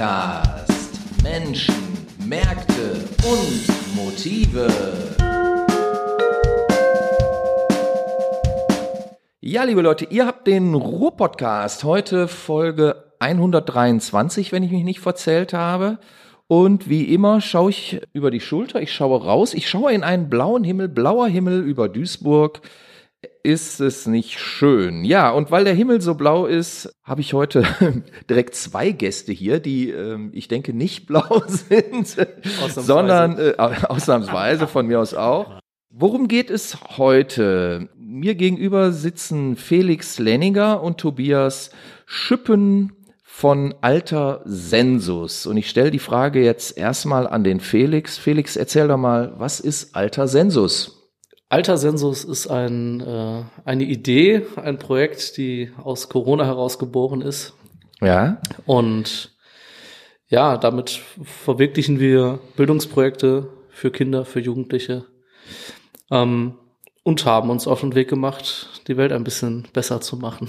Ruhr-Podcast. 0.00 1.22
Menschen, 1.22 1.74
Märkte 2.26 3.04
und 3.22 3.94
Motive. 3.94 4.66
Ja, 9.42 9.64
liebe 9.64 9.82
Leute, 9.82 10.06
ihr 10.06 10.26
habt 10.26 10.46
den 10.46 10.74
Ruhr-Podcast. 10.74 11.84
Heute 11.84 12.28
Folge 12.28 13.12
123, 13.18 14.52
wenn 14.52 14.62
ich 14.62 14.70
mich 14.70 14.84
nicht 14.84 15.00
verzählt 15.00 15.52
habe. 15.52 15.98
Und 16.46 16.88
wie 16.88 17.12
immer 17.12 17.42
schaue 17.42 17.68
ich 17.68 18.00
über 18.14 18.30
die 18.30 18.40
Schulter, 18.40 18.80
ich 18.80 18.94
schaue 18.94 19.22
raus, 19.22 19.52
ich 19.52 19.68
schaue 19.68 19.92
in 19.92 20.02
einen 20.02 20.30
blauen 20.30 20.64
Himmel, 20.64 20.88
blauer 20.88 21.28
Himmel 21.28 21.62
über 21.62 21.90
Duisburg 21.90 22.62
ist 23.42 23.80
es 23.80 24.06
nicht 24.06 24.38
schön. 24.38 25.04
Ja, 25.04 25.30
und 25.30 25.50
weil 25.50 25.64
der 25.64 25.74
Himmel 25.74 26.00
so 26.00 26.14
blau 26.14 26.46
ist, 26.46 26.94
habe 27.02 27.20
ich 27.20 27.32
heute 27.32 27.64
direkt 28.30 28.54
zwei 28.54 28.90
Gäste 28.92 29.32
hier, 29.32 29.60
die 29.60 29.90
ähm, 29.90 30.30
ich 30.34 30.48
denke 30.48 30.72
nicht 30.72 31.06
blau 31.06 31.42
sind, 31.46 32.16
sondern 32.68 33.38
äh, 33.38 33.54
ausnahmsweise 33.88 34.66
von 34.66 34.86
mir 34.86 35.00
aus 35.00 35.14
auch. 35.14 35.60
Worum 35.92 36.28
geht 36.28 36.50
es 36.50 36.78
heute? 36.96 37.88
Mir 37.96 38.36
gegenüber 38.36 38.92
sitzen 38.92 39.56
Felix 39.56 40.18
Lenninger 40.18 40.82
und 40.82 40.98
Tobias 40.98 41.70
Schüppen 42.06 42.92
von 43.24 43.74
Alter 43.80 44.42
Sensus. 44.44 45.46
Und 45.46 45.56
ich 45.56 45.68
stelle 45.68 45.90
die 45.90 45.98
Frage 45.98 46.44
jetzt 46.44 46.76
erstmal 46.76 47.26
an 47.26 47.42
den 47.42 47.58
Felix. 47.58 48.18
Felix, 48.18 48.54
erzähl 48.54 48.86
doch 48.86 48.98
mal, 48.98 49.32
was 49.36 49.58
ist 49.60 49.96
Alter 49.96 50.28
Sensus? 50.28 50.99
Alter 51.50 51.76
Sensus 51.76 52.22
ist 52.22 52.46
ein, 52.46 53.00
äh, 53.00 53.42
eine 53.64 53.82
Idee, 53.82 54.46
ein 54.54 54.78
Projekt, 54.78 55.36
die 55.36 55.72
aus 55.82 56.08
Corona 56.08 56.46
heraus 56.46 56.78
geboren 56.78 57.22
ist. 57.22 57.54
Ja. 58.00 58.40
Und 58.66 59.34
ja, 60.28 60.56
damit 60.56 61.00
verwirklichen 61.24 61.98
wir 61.98 62.38
Bildungsprojekte 62.56 63.48
für 63.68 63.90
Kinder, 63.90 64.24
für 64.24 64.38
Jugendliche 64.38 65.06
ähm, 66.12 66.54
und 67.02 67.24
haben 67.24 67.50
uns 67.50 67.66
auf 67.66 67.80
den 67.80 67.96
Weg 67.96 68.08
gemacht, 68.08 68.84
die 68.86 68.96
Welt 68.96 69.10
ein 69.12 69.24
bisschen 69.24 69.66
besser 69.72 70.00
zu 70.00 70.16
machen. 70.16 70.48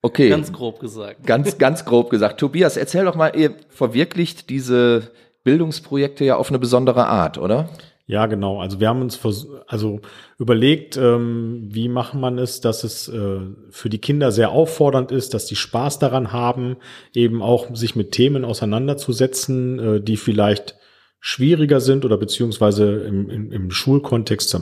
Okay. 0.00 0.28
Ganz 0.28 0.52
grob 0.52 0.78
gesagt. 0.78 1.26
Ganz, 1.26 1.58
ganz 1.58 1.84
grob 1.84 2.10
gesagt. 2.10 2.38
Tobias, 2.38 2.76
erzähl 2.76 3.04
doch 3.04 3.16
mal, 3.16 3.34
ihr 3.34 3.56
verwirklicht 3.68 4.48
diese 4.48 5.10
Bildungsprojekte 5.42 6.24
ja 6.24 6.36
auf 6.36 6.50
eine 6.50 6.60
besondere 6.60 7.08
Art, 7.08 7.36
oder? 7.38 7.68
Ja, 8.08 8.24
genau. 8.24 8.58
Also 8.58 8.80
wir 8.80 8.88
haben 8.88 9.02
uns 9.02 9.20
also 9.66 10.00
überlegt, 10.38 10.96
ähm, 10.96 11.68
wie 11.70 11.90
macht 11.90 12.14
man 12.14 12.38
es, 12.38 12.62
dass 12.62 12.82
es 12.82 13.06
äh, 13.06 13.40
für 13.68 13.90
die 13.90 13.98
Kinder 13.98 14.32
sehr 14.32 14.50
auffordernd 14.50 15.12
ist, 15.12 15.34
dass 15.34 15.44
die 15.44 15.56
Spaß 15.56 15.98
daran 15.98 16.32
haben, 16.32 16.78
eben 17.14 17.42
auch 17.42 17.76
sich 17.76 17.96
mit 17.96 18.12
Themen 18.12 18.46
auseinanderzusetzen, 18.46 19.78
äh, 19.78 20.00
die 20.00 20.16
vielleicht 20.16 20.76
schwieriger 21.20 21.80
sind 21.80 22.06
oder 22.06 22.16
beziehungsweise 22.16 23.02
im, 23.02 23.28
im, 23.28 23.52
im 23.52 23.70
Schulkontext 23.70 24.58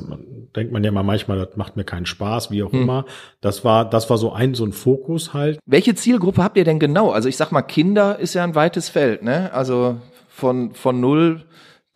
denkt 0.56 0.72
man 0.72 0.83
ja 0.83 0.91
mal 0.91 1.05
manchmal, 1.05 1.39
das 1.39 1.56
macht 1.56 1.77
mir 1.77 1.84
keinen 1.84 2.06
Spaß, 2.06 2.50
wie 2.50 2.64
auch 2.64 2.72
hm. 2.72 2.83
immer. 2.83 3.05
Das 3.41 3.64
war, 3.64 3.89
das 3.89 4.11
war 4.11 4.19
so 4.19 4.33
ein, 4.33 4.55
so 4.55 4.64
ein 4.64 4.72
Fokus 4.72 5.34
halt. 5.34 5.61
Welche 5.67 5.94
Zielgruppe 5.94 6.42
habt 6.42 6.56
ihr 6.56 6.64
denn 6.64 6.80
genau? 6.80 7.11
Also 7.11 7.28
ich 7.28 7.36
sag 7.36 7.52
mal, 7.52 7.62
Kinder 7.62 8.19
ist 8.19 8.34
ja 8.34 8.42
ein 8.42 8.56
weites 8.56 8.89
Feld, 8.89 9.22
ne? 9.22 9.52
Also 9.52 10.00
von, 10.28 10.74
von 10.74 10.98
null 11.00 11.44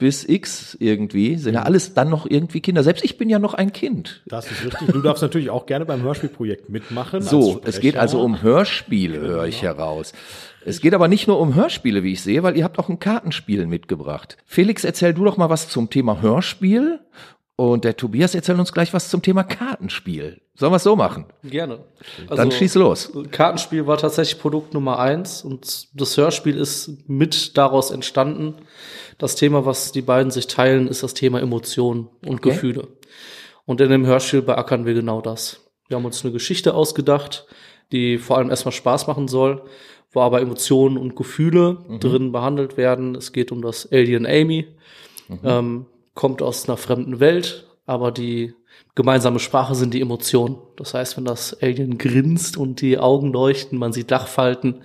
bis 0.01 0.29
X 0.29 0.77
irgendwie, 0.81 1.37
sind 1.37 1.55
ja 1.55 1.61
mhm. 1.61 1.67
alles 1.67 1.95
dann 1.95 2.09
noch 2.09 2.27
irgendwie 2.29 2.61
Kinder. 2.61 2.83
Selbst 2.83 3.05
ich 3.05 3.19
bin 3.19 3.29
ja 3.29 3.39
noch 3.39 3.55
ein 3.55 3.73
Kind. 3.73 4.23
Das 4.27 4.51
ist 4.51 4.65
richtig. 4.65 4.89
Du 4.89 5.01
darfst 5.03 5.23
natürlich 5.23 5.51
auch 5.51 5.67
gerne 5.67 5.85
beim 5.85 6.03
Hörspielprojekt 6.03 6.71
mitmachen. 6.71 7.21
So, 7.21 7.61
es 7.65 7.81
geht 7.81 7.97
also 7.97 8.21
um 8.23 8.43
Hörspiele, 8.43 9.21
höre 9.21 9.45
ich 9.45 9.61
genau. 9.61 9.75
heraus. 9.75 10.13
Es 10.65 10.81
geht 10.81 10.95
aber 10.95 11.07
nicht 11.07 11.29
nur 11.29 11.39
um 11.39 11.55
Hörspiele, 11.55 12.03
wie 12.03 12.13
ich 12.13 12.23
sehe, 12.23 12.43
weil 12.43 12.57
ihr 12.57 12.65
habt 12.65 12.79
auch 12.79 12.89
ein 12.89 12.99
Kartenspiel 12.99 13.67
mitgebracht. 13.67 14.39
Felix, 14.47 14.85
erzähl 14.85 15.15
du 15.15 15.25
doch 15.25 15.37
mal 15.37 15.51
was 15.51 15.69
zum 15.69 15.91
Thema 15.91 16.21
Hörspiel 16.21 17.01
und 17.61 17.85
der 17.85 17.95
Tobias 17.95 18.35
erzählt 18.35 18.59
uns 18.59 18.73
gleich 18.73 18.95
was 18.95 19.11
zum 19.11 19.21
Thema 19.21 19.43
Kartenspiel. 19.43 20.41
Sollen 20.55 20.73
wir 20.73 20.77
es 20.77 20.83
so 20.83 20.97
machen? 20.97 21.27
Gerne. 21.45 21.81
Also, 22.23 22.37
Dann 22.37 22.51
schieß 22.51 22.75
los. 22.77 23.13
Kartenspiel 23.33 23.87
war 23.87 23.99
tatsächlich 23.99 24.41
Produkt 24.41 24.73
Nummer 24.73 24.99
eins 24.99 25.45
und 25.45 25.89
das 25.93 26.17
Hörspiel 26.17 26.57
ist 26.57 27.07
mit 27.07 27.59
daraus 27.59 27.91
entstanden. 27.91 28.55
Das 29.19 29.35
Thema, 29.35 29.67
was 29.67 29.93
die 29.93 30.01
beiden 30.01 30.31
sich 30.31 30.47
teilen, 30.47 30.89
ist 30.89 31.03
das 31.03 31.13
Thema 31.13 31.39
Emotionen 31.39 32.09
und 32.25 32.37
okay. 32.37 32.49
Gefühle. 32.49 32.89
Und 33.67 33.83
in 33.83 33.91
dem 33.91 34.07
Hörspiel 34.07 34.41
beackern 34.41 34.87
wir 34.87 34.95
genau 34.95 35.21
das. 35.21 35.61
Wir 35.89 35.99
haben 35.99 36.07
uns 36.07 36.25
eine 36.25 36.33
Geschichte 36.33 36.73
ausgedacht, 36.73 37.47
die 37.93 38.17
vor 38.17 38.39
allem 38.39 38.49
erstmal 38.49 38.73
Spaß 38.73 39.07
machen 39.07 39.29
soll, 39.29 39.65
wo 40.13 40.23
aber 40.23 40.41
Emotionen 40.41 40.97
und 40.97 41.15
Gefühle 41.15 41.77
mhm. 41.87 42.01
drin 42.01 42.33
behandelt 42.33 42.79
werden. 42.79 43.15
Es 43.15 43.33
geht 43.33 43.53
um 43.53 43.61
das 43.61 43.87
Alien 43.93 44.25
Amy. 44.25 44.67
Mhm. 45.29 45.39
Ähm, 45.45 45.87
kommt 46.21 46.43
aus 46.43 46.69
einer 46.69 46.77
fremden 46.77 47.19
Welt, 47.19 47.67
aber 47.87 48.13
die 48.13 48.53
gemeinsame 48.95 49.39
Sprache 49.39 49.75
sind 49.75 49.95
die 49.95 50.03
Emotionen. 50.03 50.59
Das 50.77 50.93
heißt, 50.93 51.17
wenn 51.17 51.25
das 51.25 51.63
Alien 51.63 51.97
grinst 51.97 52.59
und 52.59 52.83
die 52.83 52.99
Augen 52.99 53.33
leuchten, 53.33 53.79
man 53.79 53.95
sieht 53.95 54.11
Dachfalten, 54.11 54.83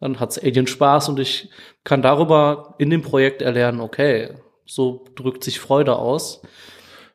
dann 0.00 0.18
hat's 0.18 0.38
Alien 0.38 0.66
Spaß 0.66 1.10
und 1.10 1.20
ich 1.20 1.50
kann 1.84 2.00
darüber 2.00 2.74
in 2.78 2.88
dem 2.88 3.02
Projekt 3.02 3.42
erlernen, 3.42 3.80
okay, 3.82 4.30
so 4.64 5.04
drückt 5.14 5.44
sich 5.44 5.60
Freude 5.60 5.96
aus. 5.96 6.40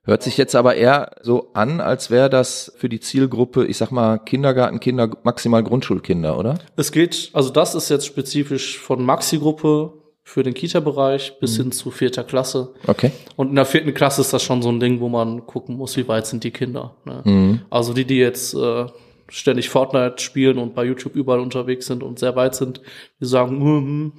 Hört 0.03 0.21
sich 0.21 0.37
jetzt 0.37 0.55
aber 0.55 0.75
eher 0.75 1.15
so 1.23 1.49
an, 1.53 1.81
als 1.81 2.11
wäre 2.11 2.29
das 2.29 2.73
für 2.77 2.89
die 2.89 2.99
Zielgruppe, 2.99 3.65
ich 3.65 3.77
sag 3.77 3.89
mal, 3.89 4.19
Kindergartenkinder, 4.19 5.17
maximal 5.23 5.63
Grundschulkinder, 5.63 6.37
oder? 6.37 6.59
Es 6.75 6.91
geht, 6.91 7.31
also 7.33 7.49
das 7.49 7.73
ist 7.73 7.89
jetzt 7.89 8.05
spezifisch 8.05 8.77
von 8.77 9.03
Maxi-Gruppe 9.03 10.02
für 10.23 10.43
den 10.43 10.53
Kita-Bereich 10.53 11.39
bis 11.39 11.57
mhm. 11.57 11.63
hin 11.63 11.71
zu 11.73 11.91
vierter 11.91 12.23
Klasse. 12.23 12.73
Okay. 12.87 13.11
Und 13.35 13.49
in 13.49 13.55
der 13.55 13.65
vierten 13.65 13.93
Klasse 13.93 14.21
ist 14.21 14.33
das 14.33 14.41
schon 14.41 14.61
so 14.61 14.69
ein 14.69 14.79
Ding, 14.79 14.99
wo 14.99 15.09
man 15.09 15.45
gucken 15.45 15.77
muss, 15.77 15.97
wie 15.97 16.07
weit 16.07 16.25
sind 16.25 16.43
die 16.43 16.51
Kinder. 16.51 16.95
Ne? 17.05 17.21
Mhm. 17.25 17.61
Also 17.69 17.93
die, 17.93 18.05
die 18.05 18.17
jetzt 18.17 18.53
äh, 18.53 18.85
ständig 19.27 19.69
Fortnite 19.69 20.21
spielen 20.21 20.57
und 20.57 20.75
bei 20.75 20.85
YouTube 20.85 21.15
überall 21.15 21.39
unterwegs 21.39 21.87
sind 21.87 22.03
und 22.03 22.19
sehr 22.19 22.35
weit 22.35 22.55
sind, 22.55 22.81
die 23.19 23.25
sagen, 23.25 23.59
hm, 23.59 24.13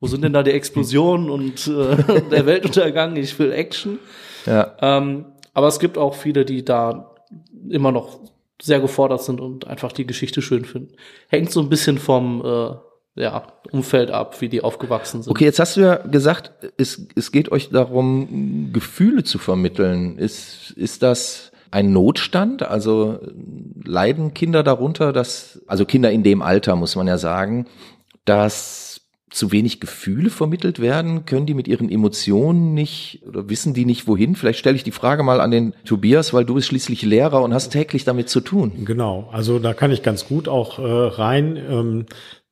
wo 0.00 0.06
sind 0.06 0.24
denn 0.24 0.32
da 0.32 0.42
die 0.42 0.52
Explosionen 0.52 1.30
und 1.30 1.66
äh, 1.68 2.22
der 2.30 2.46
Weltuntergang? 2.46 3.16
Ich 3.16 3.38
will 3.38 3.52
Action. 3.52 3.98
Ja. 4.46 4.74
Ähm, 4.80 5.26
aber 5.52 5.68
es 5.68 5.78
gibt 5.78 5.98
auch 5.98 6.14
viele, 6.14 6.44
die 6.44 6.64
da 6.64 7.14
immer 7.68 7.92
noch 7.92 8.20
sehr 8.60 8.80
gefordert 8.80 9.22
sind 9.22 9.40
und 9.40 9.66
einfach 9.66 9.92
die 9.92 10.06
Geschichte 10.06 10.40
schön 10.40 10.64
finden. 10.64 10.94
Hängt 11.28 11.50
so 11.50 11.60
ein 11.60 11.68
bisschen 11.68 11.98
vom 11.98 12.42
äh, 12.44 12.74
ja, 13.14 13.46
Umfeld 13.70 14.10
ab, 14.10 14.40
wie 14.40 14.48
die 14.48 14.62
aufgewachsen 14.62 15.22
sind. 15.22 15.30
Okay, 15.30 15.44
jetzt 15.44 15.58
hast 15.58 15.76
du 15.76 15.82
ja 15.82 15.96
gesagt, 15.96 16.52
es, 16.78 17.08
es 17.14 17.30
geht 17.30 17.52
euch 17.52 17.70
darum, 17.70 18.70
Gefühle 18.72 19.22
zu 19.22 19.38
vermitteln. 19.38 20.18
Ist, 20.18 20.70
ist 20.76 21.02
das 21.02 21.52
ein 21.70 21.92
Notstand? 21.92 22.62
Also 22.62 23.18
leiden 23.84 24.32
Kinder 24.34 24.62
darunter, 24.62 25.12
dass, 25.12 25.60
also 25.66 25.84
Kinder 25.84 26.10
in 26.10 26.22
dem 26.22 26.40
Alter, 26.40 26.76
muss 26.76 26.96
man 26.96 27.06
ja 27.06 27.18
sagen, 27.18 27.66
dass 28.24 28.92
zu 29.32 29.50
wenig 29.50 29.80
Gefühle 29.80 30.30
vermittelt 30.30 30.78
werden? 30.78 31.24
Können 31.24 31.46
die 31.46 31.54
mit 31.54 31.66
ihren 31.66 31.90
Emotionen 31.90 32.74
nicht 32.74 33.22
oder 33.26 33.48
wissen 33.48 33.74
die 33.74 33.84
nicht 33.84 34.06
wohin? 34.06 34.36
Vielleicht 34.36 34.58
stelle 34.58 34.76
ich 34.76 34.84
die 34.84 34.90
Frage 34.90 35.22
mal 35.22 35.40
an 35.40 35.50
den 35.50 35.74
Tobias, 35.84 36.32
weil 36.32 36.44
du 36.44 36.54
bist 36.54 36.68
schließlich 36.68 37.02
Lehrer 37.02 37.42
und 37.42 37.54
hast 37.54 37.70
täglich 37.70 38.04
damit 38.04 38.28
zu 38.28 38.40
tun. 38.40 38.84
Genau, 38.84 39.28
also 39.32 39.58
da 39.58 39.74
kann 39.74 39.90
ich 39.90 40.02
ganz 40.02 40.26
gut 40.26 40.48
auch 40.48 40.78
äh, 40.78 40.82
rein. 40.82 41.56
Ähm, 41.56 42.06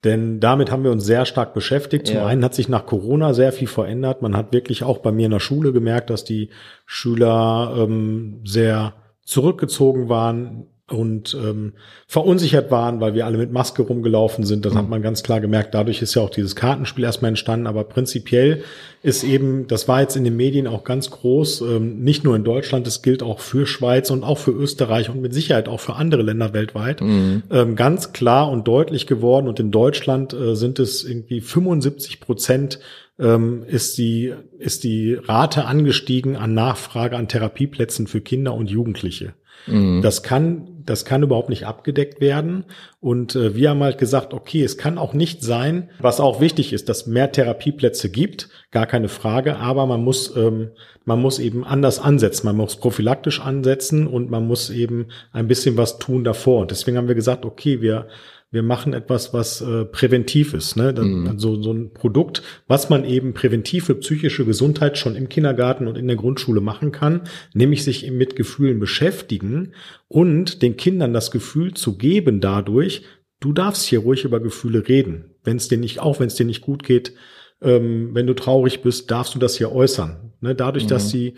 denn 0.05 0.41
damit 0.41 0.71
haben 0.71 0.85
wir 0.85 0.93
uns 0.93 1.05
sehr 1.05 1.27
stark 1.27 1.53
beschäftigt. 1.53 2.07
Zum 2.07 2.17
ja. 2.17 2.27
einen 2.27 2.45
hat 2.45 2.55
sich 2.55 2.69
nach 2.69 2.87
Corona 2.87 3.35
sehr 3.35 3.53
viel 3.53 3.69
verändert. 3.69 4.23
Man 4.23 4.37
hat 4.37 4.53
wirklich 4.53 4.83
auch 4.83 4.99
bei 4.99 5.13
mir 5.13 5.27
in 5.27 5.33
der 5.33 5.41
Schule 5.41 5.73
gemerkt, 5.73 6.09
dass 6.09 6.25
die 6.25 6.49
Schüler 6.87 7.75
ähm, 7.77 8.41
sehr 8.45 8.95
zurückgezogen 9.23 10.09
waren, 10.09 10.67
und 10.91 11.35
ähm, 11.35 11.73
verunsichert 12.07 12.71
waren, 12.71 13.01
weil 13.01 13.15
wir 13.15 13.27
alle 13.27 13.39
mit 13.39 13.53
Maske 13.53 13.83
rumgelaufen 13.83 14.45
sind. 14.45 14.65
Das 14.65 14.75
mhm. 14.75 14.79
hat 14.79 14.89
man 14.89 15.03
ganz 15.03 15.23
klar 15.23 15.41
gemerkt. 15.41 15.75
Dadurch 15.75 16.03
ist 16.03 16.15
ja 16.15 16.23
auch 16.23 16.31
dieses 16.31 16.57
Kartenspiel 16.57 17.05
erstmal 17.05 17.31
entstanden. 17.31 17.67
Aber 17.67 17.85
prinzipiell 17.85 18.65
ist 19.03 19.23
eben, 19.23 19.67
das 19.69 19.89
war 19.89 20.01
jetzt 20.01 20.17
in 20.17 20.25
den 20.25 20.37
Medien 20.37 20.67
auch 20.67 20.85
ganz 20.85 21.11
groß, 21.11 21.63
ähm, 21.63 22.01
nicht 22.01 22.25
nur 22.25 22.35
in 22.37 22.45
Deutschland, 22.45 22.87
es 22.87 23.03
gilt 23.03 23.23
auch 23.23 23.41
für 23.41 23.67
Schweiz 23.67 24.11
und 24.11 24.25
auch 24.25 24.39
für 24.39 24.51
Österreich 24.51 25.09
und 25.11 25.23
mit 25.23 25.33
Sicherheit 25.33 25.69
auch 25.69 25.81
für 25.81 25.95
andere 25.95 26.23
Länder 26.23 26.53
weltweit, 26.53 27.01
mhm. 27.01 27.45
ähm, 27.51 27.77
ganz 27.77 28.13
klar 28.13 28.51
und 28.51 28.67
deutlich 28.67 29.07
geworden. 29.07 29.49
Und 29.49 29.61
in 29.61 29.71
Deutschland 29.71 30.33
äh, 30.33 30.57
sind 30.57 30.79
es 30.79 31.05
irgendwie 31.05 31.41
75 31.41 32.21
Prozent 32.21 32.81
ähm, 33.21 33.65
ist 33.67 33.99
die, 33.99 34.33
ist 34.59 34.83
die 34.83 35.15
Rate 35.15 35.67
angestiegen 35.67 36.37
an 36.37 36.55
Nachfrage 36.55 37.17
an 37.17 37.29
Therapieplätzen 37.29 38.07
für 38.07 38.21
Kinder 38.21 38.55
und 38.55 38.71
Jugendliche. 38.71 39.35
Mhm. 39.67 40.03
Das 40.03 40.23
kann 40.23 40.81
das 40.91 41.05
kann 41.05 41.23
überhaupt 41.23 41.49
nicht 41.49 41.67
abgedeckt 41.67 42.21
werden. 42.21 42.65
Und 43.01 43.37
äh, 43.37 43.55
wir 43.55 43.71
haben 43.71 43.83
halt 43.83 43.99
gesagt, 43.99 44.35
okay, 44.35 44.63
es 44.63 44.77
kann 44.77 44.99
auch 44.99 45.15
nicht 45.15 45.43
sein, 45.43 45.91
was 46.01 46.21
auch 46.21 46.41
wichtig 46.41 46.73
ist, 46.73 46.89
dass 46.89 47.07
mehr 47.07 47.31
Therapieplätze 47.31 48.11
gibt, 48.11 48.49
gar 48.71 48.87
keine 48.87 49.09
Frage, 49.09 49.57
aber 49.57 49.87
man 49.87 50.03
muss, 50.03 50.35
ähm, 50.37 50.71
man 51.05 51.21
muss 51.21 51.39
eben 51.39 51.65
anders 51.65 52.01
ansetzen. 52.01 52.47
Man 52.47 52.57
muss 52.57 52.77
prophylaktisch 52.77 53.41
ansetzen 53.41 54.07
und 54.07 54.31
man 54.31 54.47
muss 54.47 54.71
eben 54.71 55.07
ein 55.33 55.49
bisschen 55.49 55.77
was 55.77 55.99
tun 55.99 56.25
davor. 56.25 56.63
Und 56.63 56.71
deswegen 56.71 56.97
haben 56.97 57.09
wir 57.09 57.15
gesagt, 57.15 57.45
okay, 57.45 57.81
wir 57.81 58.09
wir 58.53 58.63
machen 58.65 58.95
etwas, 58.95 59.33
was 59.33 59.61
äh, 59.61 59.85
präventiv 59.85 60.55
ist. 60.55 60.77
Ne? 60.77 60.93
Das, 60.93 61.05
mhm. 61.05 61.39
so, 61.39 61.63
so 61.63 61.73
ein 61.73 61.93
Produkt, 61.93 62.43
was 62.67 62.91
man 62.91 63.05
eben 63.05 63.33
präventiv 63.33 63.85
für 63.85 63.95
psychische 63.95 64.45
Gesundheit 64.45 64.99
schon 64.99 65.15
im 65.15 65.29
Kindergarten 65.29 65.87
und 65.87 65.97
in 65.97 66.09
der 66.09 66.17
Grundschule 66.17 66.61
machen 66.61 66.91
kann, 66.91 67.23
nämlich 67.55 67.85
sich 67.85 68.11
mit 68.11 68.35
Gefühlen 68.35 68.81
beschäftigen 68.81 69.73
und 70.09 70.63
den 70.63 70.77
Kindern 70.77 71.13
das 71.13 71.31
Gefühl 71.31 71.75
zu 71.75 71.97
geben 71.97 72.41
dadurch, 72.41 73.05
du 73.39 73.53
darfst 73.53 73.85
hier 73.85 74.01
ruhig 74.01 74.25
über 74.25 74.41
Gefühle 74.41 74.89
reden. 74.89 75.37
Wenn 75.45 75.57
es 75.57 75.69
dir 75.69 75.79
nicht, 75.79 76.01
auch 76.01 76.19
wenn 76.19 76.27
es 76.27 76.35
dir 76.35 76.47
nicht 76.47 76.61
gut 76.61 76.83
geht, 76.83 77.15
ähm, 77.63 78.11
wenn 78.15 78.27
du 78.27 78.35
traurig 78.35 78.83
bist, 78.83 79.11
darfst 79.13 79.35
du 79.35 79.39
das 79.39 79.57
hier 79.57 79.71
äußern. 79.71 80.33
Ne? 80.41 80.57
Dadurch, 80.57 80.85
mhm. 80.85 80.89
dass 80.89 81.11
sie 81.11 81.35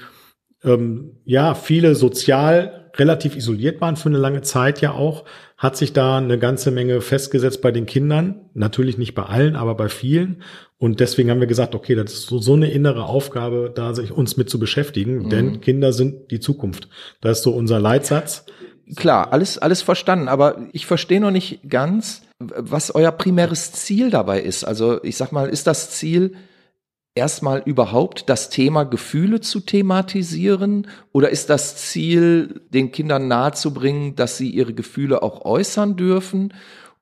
ähm, 0.64 1.16
ja 1.24 1.54
viele 1.54 1.94
sozial 1.94 2.81
relativ 2.96 3.36
isoliert 3.36 3.80
waren 3.80 3.96
für 3.96 4.08
eine 4.08 4.18
lange 4.18 4.42
Zeit 4.42 4.80
ja 4.80 4.92
auch, 4.92 5.24
hat 5.56 5.76
sich 5.76 5.92
da 5.92 6.18
eine 6.18 6.38
ganze 6.38 6.70
Menge 6.70 7.00
festgesetzt 7.00 7.62
bei 7.62 7.70
den 7.70 7.86
Kindern. 7.86 8.40
Natürlich 8.54 8.98
nicht 8.98 9.14
bei 9.14 9.22
allen, 9.22 9.56
aber 9.56 9.74
bei 9.74 9.88
vielen. 9.88 10.42
Und 10.78 11.00
deswegen 11.00 11.30
haben 11.30 11.40
wir 11.40 11.46
gesagt, 11.46 11.74
okay, 11.74 11.94
das 11.94 12.12
ist 12.12 12.26
so, 12.26 12.38
so 12.38 12.54
eine 12.54 12.70
innere 12.70 13.04
Aufgabe, 13.04 13.72
da 13.74 13.94
sich 13.94 14.12
uns 14.12 14.36
mit 14.36 14.50
zu 14.50 14.58
beschäftigen, 14.58 15.24
mhm. 15.24 15.30
denn 15.30 15.60
Kinder 15.60 15.92
sind 15.92 16.30
die 16.30 16.40
Zukunft. 16.40 16.88
Das 17.20 17.38
ist 17.38 17.44
so 17.44 17.52
unser 17.52 17.78
Leitsatz. 17.78 18.44
Klar, 18.96 19.32
alles, 19.32 19.58
alles 19.58 19.80
verstanden, 19.80 20.28
aber 20.28 20.66
ich 20.72 20.86
verstehe 20.86 21.20
noch 21.20 21.30
nicht 21.30 21.60
ganz, 21.68 22.22
was 22.38 22.94
euer 22.94 23.12
primäres 23.12 23.72
Ziel 23.72 24.10
dabei 24.10 24.40
ist. 24.40 24.64
Also 24.64 25.02
ich 25.04 25.16
sag 25.16 25.30
mal, 25.32 25.48
ist 25.48 25.66
das 25.66 25.90
Ziel, 25.90 26.34
erstmal 27.14 27.62
überhaupt 27.64 28.28
das 28.28 28.48
Thema 28.48 28.84
Gefühle 28.84 29.40
zu 29.40 29.60
thematisieren? 29.60 30.86
Oder 31.12 31.30
ist 31.30 31.50
das 31.50 31.76
Ziel, 31.76 32.62
den 32.70 32.92
Kindern 32.92 33.28
nahezubringen, 33.28 34.16
dass 34.16 34.38
sie 34.38 34.50
ihre 34.50 34.74
Gefühle 34.74 35.22
auch 35.22 35.44
äußern 35.44 35.96
dürfen? 35.96 36.54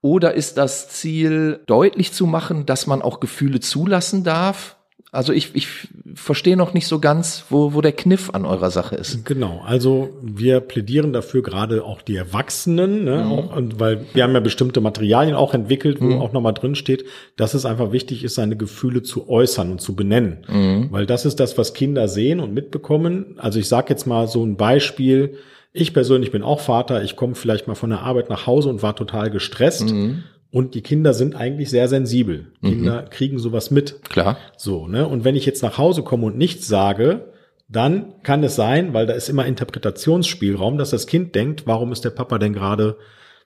Oder 0.02 0.34
ist 0.34 0.56
das 0.56 0.88
Ziel, 0.88 1.60
deutlich 1.66 2.12
zu 2.12 2.26
machen, 2.26 2.66
dass 2.66 2.86
man 2.86 3.02
auch 3.02 3.20
Gefühle 3.20 3.60
zulassen 3.60 4.24
darf? 4.24 4.79
Also 5.12 5.32
ich, 5.32 5.56
ich 5.56 5.66
verstehe 6.14 6.56
noch 6.56 6.72
nicht 6.72 6.86
so 6.86 7.00
ganz, 7.00 7.44
wo, 7.50 7.74
wo 7.74 7.80
der 7.80 7.90
Kniff 7.90 8.30
an 8.30 8.44
eurer 8.44 8.70
Sache 8.70 8.94
ist. 8.94 9.24
Genau, 9.24 9.60
also 9.66 10.10
wir 10.22 10.60
plädieren 10.60 11.12
dafür 11.12 11.42
gerade 11.42 11.84
auch 11.84 12.00
die 12.00 12.14
Erwachsenen, 12.14 13.04
ne, 13.04 13.24
mhm. 13.24 13.32
auch, 13.32 13.56
und 13.56 13.80
weil 13.80 14.06
wir 14.14 14.22
haben 14.22 14.34
ja 14.34 14.40
bestimmte 14.40 14.80
Materialien 14.80 15.34
auch 15.34 15.52
entwickelt, 15.52 16.00
wo 16.00 16.04
mhm. 16.04 16.20
auch 16.20 16.32
nochmal 16.32 16.54
drin 16.54 16.76
steht, 16.76 17.04
dass 17.36 17.54
es 17.54 17.66
einfach 17.66 17.90
wichtig 17.90 18.22
ist, 18.22 18.36
seine 18.36 18.56
Gefühle 18.56 19.02
zu 19.02 19.28
äußern 19.28 19.72
und 19.72 19.80
zu 19.80 19.96
benennen. 19.96 20.46
Mhm. 20.48 20.88
Weil 20.92 21.06
das 21.06 21.26
ist 21.26 21.40
das, 21.40 21.58
was 21.58 21.74
Kinder 21.74 22.06
sehen 22.06 22.38
und 22.38 22.54
mitbekommen. 22.54 23.34
Also 23.38 23.58
ich 23.58 23.66
sage 23.66 23.88
jetzt 23.90 24.06
mal 24.06 24.28
so 24.28 24.44
ein 24.44 24.56
Beispiel. 24.56 25.38
Ich 25.72 25.92
persönlich 25.92 26.30
bin 26.30 26.42
auch 26.42 26.60
Vater, 26.60 27.02
ich 27.02 27.16
komme 27.16 27.34
vielleicht 27.34 27.66
mal 27.66 27.74
von 27.74 27.90
der 27.90 28.00
Arbeit 28.00 28.30
nach 28.30 28.46
Hause 28.46 28.68
und 28.68 28.82
war 28.82 28.94
total 28.94 29.30
gestresst. 29.30 29.90
Mhm. 29.90 30.22
Und 30.52 30.75
die 30.75 30.82
Kinder 30.82 31.14
sind 31.14 31.37
eigentlich 31.37 31.70
sehr 31.70 31.88
sensibel. 31.88 32.52
Mhm. 32.61 32.69
Kinder 32.69 33.02
kriegen 33.05 33.38
sowas 33.38 33.70
mit. 33.70 34.02
Klar. 34.05 34.37
So, 34.56 34.87
ne? 34.88 35.06
Und 35.06 35.25
wenn 35.25 35.37
ich 35.37 35.47
jetzt 35.47 35.62
nach 35.62 35.79
Hause 35.79 36.02
komme 36.02 36.26
und 36.26 36.37
nichts 36.37 36.67
sage, 36.67 37.32
dann 37.69 38.14
kann 38.25 38.43
es 38.43 38.56
sein, 38.56 38.93
weil 38.93 39.06
da 39.06 39.12
ist 39.12 39.29
immer 39.29 39.47
Interpretationsspielraum, 39.47 40.76
dass 40.76 40.91
das 40.91 41.06
Kind 41.06 41.35
denkt, 41.37 41.67
warum 41.67 41.93
ist 41.93 42.05
der 42.05 42.11
Papa 42.11 42.38
denn 42.38 42.52
gerade 42.52 42.97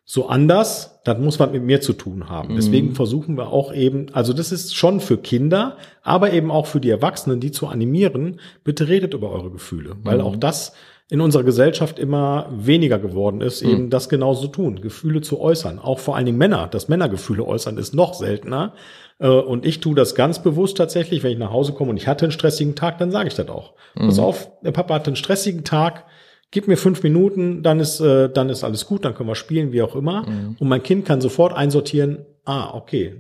so 0.07 0.29
anders? 0.29 1.01
Das 1.05 1.19
muss 1.19 1.39
was 1.39 1.53
mit 1.53 1.63
mir 1.63 1.83
zu 1.83 1.93
tun 1.93 2.31
haben. 2.31 2.53
Mhm. 2.53 2.57
Deswegen 2.57 2.95
versuchen 2.95 3.37
wir 3.37 3.49
auch 3.49 3.75
eben, 3.75 4.07
also 4.15 4.33
das 4.33 4.51
ist 4.51 4.75
schon 4.75 5.01
für 5.01 5.19
Kinder, 5.19 5.77
aber 6.03 6.33
eben 6.33 6.51
auch 6.51 6.67
für 6.67 6.81
die 6.81 6.89
Erwachsenen, 6.89 7.41
die 7.41 7.53
zu 7.53 7.67
animieren, 7.67 8.41
bitte 8.65 8.89
redet 8.89 9.13
über 9.13 9.31
eure 9.31 9.51
Gefühle, 9.51 9.97
weil 10.03 10.19
mhm. 10.19 10.25
auch 10.25 10.37
das 10.37 10.73
in 11.11 11.21
unserer 11.21 11.45
Gesellschaft 11.45 11.99
immer 11.99 12.49
weniger 12.51 12.99
geworden 12.99 13.41
ist, 13.41 13.63
mhm. 13.63 13.71
eben 13.71 13.91
das 13.91 14.09
genauso 14.09 14.43
zu 14.43 14.49
tun, 14.49 14.81
Gefühle 14.81 15.21
zu 15.21 15.39
äußern. 15.39 15.79
Auch 15.79 15.99
vor 15.99 16.17
allen 16.17 16.27
Dingen 16.27 16.39
Männer, 16.39 16.67
das 16.71 16.89
Männergefühle 16.89 17.45
äußern 17.45 17.77
ist 17.77 17.95
noch 17.95 18.15
seltener. 18.15 18.73
Äh, 19.19 19.29
und 19.29 19.67
ich 19.67 19.81
tue 19.81 19.95
das 19.95 20.15
ganz 20.15 20.43
bewusst 20.43 20.79
tatsächlich, 20.79 21.23
wenn 21.23 21.33
ich 21.33 21.39
nach 21.39 21.53
Hause 21.53 21.73
komme 21.73 21.91
und 21.91 21.99
ich 21.99 22.09
hatte 22.09 22.25
einen 22.25 22.33
stressigen 22.33 22.75
Tag, 22.75 22.99
dann 22.99 23.11
sage 23.11 23.29
ich 23.29 23.35
das 23.35 23.49
auch. 23.49 23.75
Mhm. 23.95 24.07
Pass 24.07 24.19
auf, 24.19 24.51
der 24.63 24.73
Papa 24.73 24.95
hatte 24.95 25.09
einen 25.09 25.17
stressigen 25.17 25.63
Tag, 25.63 26.07
gib 26.51 26.69
mir 26.69 26.77
fünf 26.79 27.03
Minuten, 27.03 27.63
dann 27.63 27.81
ist, 27.81 28.01
äh, 28.01 28.31
dann 28.31 28.49
ist 28.49 28.65
alles 28.65 28.87
gut, 28.87 29.05
dann 29.05 29.15
können 29.15 29.29
wir 29.29 29.35
spielen, 29.35 29.73
wie 29.73 29.83
auch 29.83 29.97
immer. 29.97 30.27
Mhm. 30.27 30.57
Und 30.59 30.69
mein 30.69 30.83
Kind 30.83 31.05
kann 31.05 31.21
sofort 31.21 31.55
einsortieren, 31.55 32.25
ah, 32.47 32.73
okay, 32.75 33.15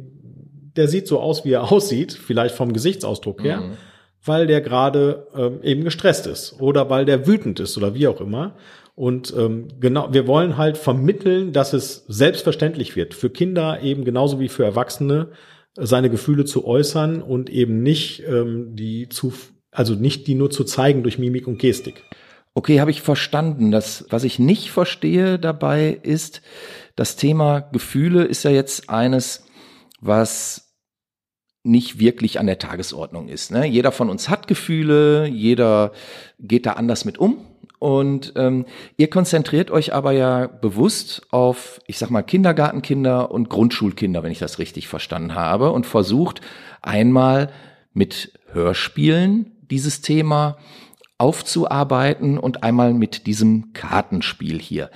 der 0.74 0.88
sieht 0.88 1.06
so 1.06 1.20
aus, 1.20 1.44
wie 1.44 1.52
er 1.52 1.70
aussieht, 1.70 2.14
vielleicht 2.14 2.54
vom 2.54 2.72
Gesichtsausdruck 2.72 3.42
her. 3.42 3.60
Mhm 3.60 3.72
weil 4.24 4.46
der 4.46 4.60
gerade 4.60 5.26
ähm, 5.36 5.60
eben 5.62 5.84
gestresst 5.84 6.26
ist 6.26 6.60
oder 6.60 6.90
weil 6.90 7.04
der 7.04 7.26
wütend 7.26 7.60
ist 7.60 7.76
oder 7.76 7.94
wie 7.94 8.08
auch 8.08 8.20
immer. 8.20 8.56
Und 8.94 9.34
ähm, 9.36 9.68
genau, 9.80 10.12
wir 10.12 10.26
wollen 10.26 10.56
halt 10.56 10.78
vermitteln, 10.78 11.52
dass 11.52 11.72
es 11.72 12.04
selbstverständlich 12.06 12.94
wird, 12.94 13.12
für 13.12 13.28
Kinder 13.28 13.82
eben 13.82 14.04
genauso 14.04 14.38
wie 14.38 14.48
für 14.48 14.64
Erwachsene 14.64 15.30
seine 15.76 16.10
Gefühle 16.10 16.44
zu 16.44 16.64
äußern 16.64 17.20
und 17.20 17.50
eben 17.50 17.82
nicht 17.82 18.22
ähm, 18.26 18.76
die 18.76 19.08
zu, 19.08 19.32
also 19.72 19.94
nicht 19.94 20.28
die 20.28 20.36
nur 20.36 20.50
zu 20.50 20.64
zeigen 20.64 21.02
durch 21.02 21.18
Mimik 21.18 21.48
und 21.48 21.58
Gestik. 21.58 22.04
Okay, 22.54 22.80
habe 22.80 22.92
ich 22.92 23.02
verstanden. 23.02 23.72
Das, 23.72 24.06
was 24.10 24.22
ich 24.22 24.38
nicht 24.38 24.70
verstehe 24.70 25.40
dabei 25.40 25.98
ist, 26.02 26.42
das 26.94 27.16
Thema 27.16 27.60
Gefühle 27.60 28.24
ist 28.24 28.44
ja 28.44 28.52
jetzt 28.52 28.88
eines, 28.88 29.44
was 30.00 30.63
nicht 31.64 31.98
wirklich 31.98 32.38
an 32.38 32.46
der 32.46 32.58
Tagesordnung 32.58 33.28
ist. 33.28 33.50
Ne? 33.50 33.66
Jeder 33.66 33.90
von 33.90 34.10
uns 34.10 34.28
hat 34.28 34.46
Gefühle, 34.46 35.26
jeder 35.26 35.92
geht 36.38 36.66
da 36.66 36.74
anders 36.74 37.04
mit 37.04 37.18
um. 37.18 37.38
Und 37.78 38.32
ähm, 38.36 38.66
ihr 38.96 39.10
konzentriert 39.10 39.70
euch 39.70 39.92
aber 39.92 40.12
ja 40.12 40.46
bewusst 40.46 41.26
auf, 41.30 41.80
ich 41.86 41.98
sag 41.98 42.10
mal, 42.10 42.22
Kindergartenkinder 42.22 43.30
und 43.30 43.50
Grundschulkinder, 43.50 44.22
wenn 44.22 44.32
ich 44.32 44.38
das 44.38 44.58
richtig 44.58 44.88
verstanden 44.88 45.34
habe, 45.34 45.72
und 45.72 45.84
versucht 45.84 46.40
einmal 46.80 47.50
mit 47.92 48.32
Hörspielen 48.52 49.52
dieses 49.70 50.00
Thema 50.00 50.56
aufzuarbeiten 51.18 52.38
und 52.38 52.62
einmal 52.62 52.94
mit 52.94 53.26
diesem 53.26 53.72
Kartenspiel 53.72 54.60
hier. 54.60 54.90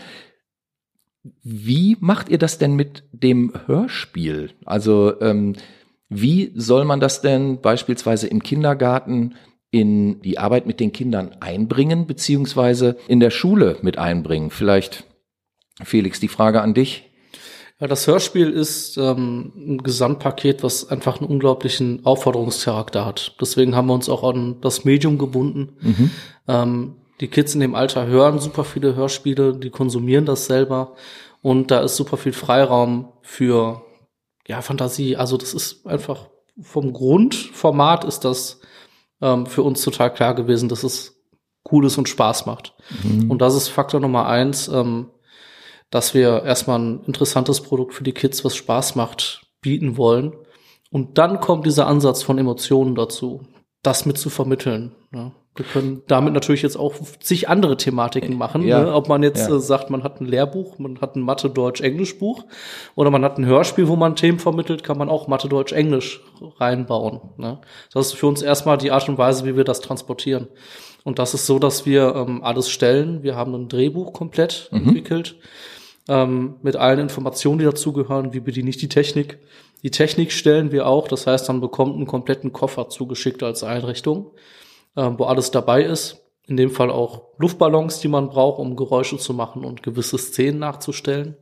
Wie 1.43 1.97
macht 2.01 2.29
ihr 2.29 2.39
das 2.39 2.59
denn 2.59 2.75
mit 2.75 3.05
dem 3.13 3.53
Hörspiel? 3.67 4.51
Also 4.65 5.21
ähm, 5.21 5.57
wie 6.09 6.53
soll 6.55 6.85
man 6.85 7.01
das 7.01 7.21
denn 7.21 7.61
beispielsweise 7.61 8.27
im 8.27 8.43
Kindergarten 8.43 9.35
in 9.71 10.23
die 10.23 10.39
Arbeit 10.39 10.67
mit 10.67 10.81
den 10.81 10.93
Kindern 10.93 11.37
einbringen, 11.41 12.07
beziehungsweise 12.07 12.97
in 13.07 13.21
der 13.21 13.31
Schule 13.31 13.77
mit 13.83 13.99
einbringen? 13.99 14.51
Vielleicht, 14.51 15.05
Felix, 15.83 16.21
die 16.21 16.29
Frage 16.29 16.63
an 16.63 16.75
dich. 16.75 17.05
Ja, 17.81 17.87
das 17.87 18.07
Hörspiel 18.07 18.51
ist 18.51 18.97
ähm, 18.97 19.53
ein 19.55 19.79
Gesamtpaket, 19.79 20.65
was 20.65 20.91
einfach 20.91 21.21
einen 21.21 21.31
unglaublichen 21.31 22.05
Aufforderungscharakter 22.05 23.05
hat. 23.05 23.37
Deswegen 23.41 23.77
haben 23.77 23.87
wir 23.87 23.95
uns 23.95 24.09
auch 24.09 24.25
an 24.25 24.61
das 24.61 24.85
Medium 24.85 25.17
gebunden. 25.17 25.77
Mhm. 25.81 26.11
Ähm, 26.49 26.95
die 27.21 27.29
Kids 27.29 27.55
in 27.55 27.61
dem 27.61 27.75
Alter 27.75 28.07
hören 28.07 28.41
super 28.41 28.65
viele 28.65 28.97
Hörspiele, 28.97 29.55
die 29.55 29.71
konsumieren 29.71 30.25
das 30.25 30.47
selber 30.47 30.95
und 31.43 31.71
da 31.71 31.81
ist 31.81 31.97
super 31.97 32.17
viel 32.17 32.33
Freiraum 32.33 33.13
für 33.23 33.83
ja, 34.49 34.63
Fantasie, 34.63 35.17
also 35.17 35.37
das 35.37 35.55
ist 35.55 35.87
einfach 35.87 36.29
vom 36.61 36.93
Grundformat 36.93 38.05
ist 38.05 38.25
das 38.25 38.61
ähm, 39.21 39.47
für 39.47 39.63
uns 39.63 39.83
total 39.83 40.13
klar 40.13 40.35
gewesen, 40.35 40.69
dass 40.69 40.83
es 40.83 41.23
cool 41.71 41.87
ist 41.87 41.99
und 41.99 42.09
Spaß 42.09 42.47
macht. 42.47 42.75
Mhm. 43.05 43.31
Und 43.31 43.41
das 43.41 43.55
ist 43.55 43.69
Faktor 43.69 44.01
Nummer 44.01 44.27
eins, 44.27 44.67
ähm, 44.69 45.11
dass 45.91 46.15
wir 46.15 46.43
erstmal 46.43 46.81
ein 46.81 47.05
interessantes 47.05 47.61
Produkt 47.61 47.95
für 47.95 48.05
die 48.05 48.13
Kids, 48.13 48.45
was 48.45 48.57
Spaß 48.57 48.97
macht, 48.97 49.43
bieten 49.61 49.97
wollen. 49.97 50.33
Und 50.91 51.19
dann 51.19 51.41
kommt 51.41 51.67
dieser 51.67 51.87
Ansatz 51.87 52.23
von 52.23 52.39
Emotionen 52.39 52.95
dazu, 52.95 53.43
das 53.83 54.07
mit 54.07 54.19
zu 54.19 54.31
vermitteln. 54.31 54.95
Ja. 55.15 55.33
Wir 55.59 55.65
können 55.65 56.03
damit 56.07 56.35
natürlich 56.35 56.63
jetzt 56.63 56.77
auch 56.77 56.95
sich 57.21 57.49
andere 57.49 57.77
Thematiken 57.77 58.37
machen. 58.37 58.63
Ja. 58.63 58.81
Ne? 58.81 58.95
Ob 58.95 59.09
man 59.09 59.25
jetzt 59.25 59.49
ja. 59.49 59.57
äh, 59.57 59.61
sagt, 59.61 59.91
man 59.91 60.05
hat 60.05 60.21
ein 60.21 60.27
Lehrbuch, 60.27 60.79
man 60.79 61.01
hat 61.01 61.17
ein 61.17 61.23
Mathe, 61.23 61.51
Deutsch, 61.51 61.81
Englisch 61.81 62.17
Buch 62.19 62.45
oder 62.95 63.11
man 63.11 63.25
hat 63.25 63.39
ein 63.39 63.47
Hörspiel, 63.47 63.89
wo 63.89 63.97
man 63.97 64.15
Themen 64.15 64.39
vermittelt, 64.39 64.85
kann 64.85 64.99
man 64.99 65.09
auch 65.09 65.27
Mathe, 65.27 65.49
Deutsch, 65.49 65.73
Englisch 65.73 66.21
reinbauen. 66.59 67.21
Ne? 67.39 67.61
Das 67.93 68.07
ist 68.07 68.13
für 68.15 68.29
uns 68.29 68.41
erstmal 68.41 68.79
die 68.79 68.93
Art 68.93 69.09
und 69.09 69.19
Weise, 69.19 69.45
wie 69.47 69.57
wir 69.57 69.65
das 69.65 69.81
transportieren. 69.81 70.47
Und 71.03 71.19
das 71.19 71.35
ist 71.35 71.47
so, 71.47 71.59
dass 71.59 71.87
wir 71.87 72.15
ähm, 72.15 72.45
alles 72.45 72.71
stellen. 72.71 73.25
Wir 73.25 73.35
haben 73.35 73.55
ein 73.55 73.69
Drehbuch 73.69 74.13
komplett 74.13 74.69
mhm. 74.71 74.79
entwickelt 74.79 75.37
ähm, 76.09 76.57
mit 76.63 76.77
allen 76.77 77.01
Informationen, 77.01 77.59
die 77.59 77.65
dazugehören. 77.65 78.33
Wie 78.33 78.41
bediene 78.41 78.71
ich 78.71 78.77
die 78.77 78.89
Technik? 78.89 79.39
Die 79.83 79.91
Technik 79.91 80.33
stellen 80.33 80.73
wir 80.73 80.87
auch. 80.87 81.09
Das 81.09 81.27
heißt, 81.27 81.49
man 81.49 81.61
bekommt 81.61 81.97
einen 81.97 82.07
kompletten 82.07 82.53
Koffer 82.53 82.89
zugeschickt 82.89 83.43
als 83.43 83.63
Einrichtung 83.63 84.33
äh, 84.99 85.11
wo 85.17 85.25
alles 85.25 85.51
dabei 85.51 85.83
ist. 85.83 86.25
in 86.47 86.57
dem 86.57 86.71
Fall 86.71 86.91
auch 86.91 87.25
Luftballons, 87.37 88.01
die 88.01 88.09
man 88.09 88.31
braucht, 88.31 88.59
um 88.59 88.75
Geräusche 88.75 89.19
zu 89.19 89.35
machen 89.35 89.67
und 89.67 89.83
gewisse 89.83 90.17
Szenen 90.17 90.61
nachzustellen 90.61 91.37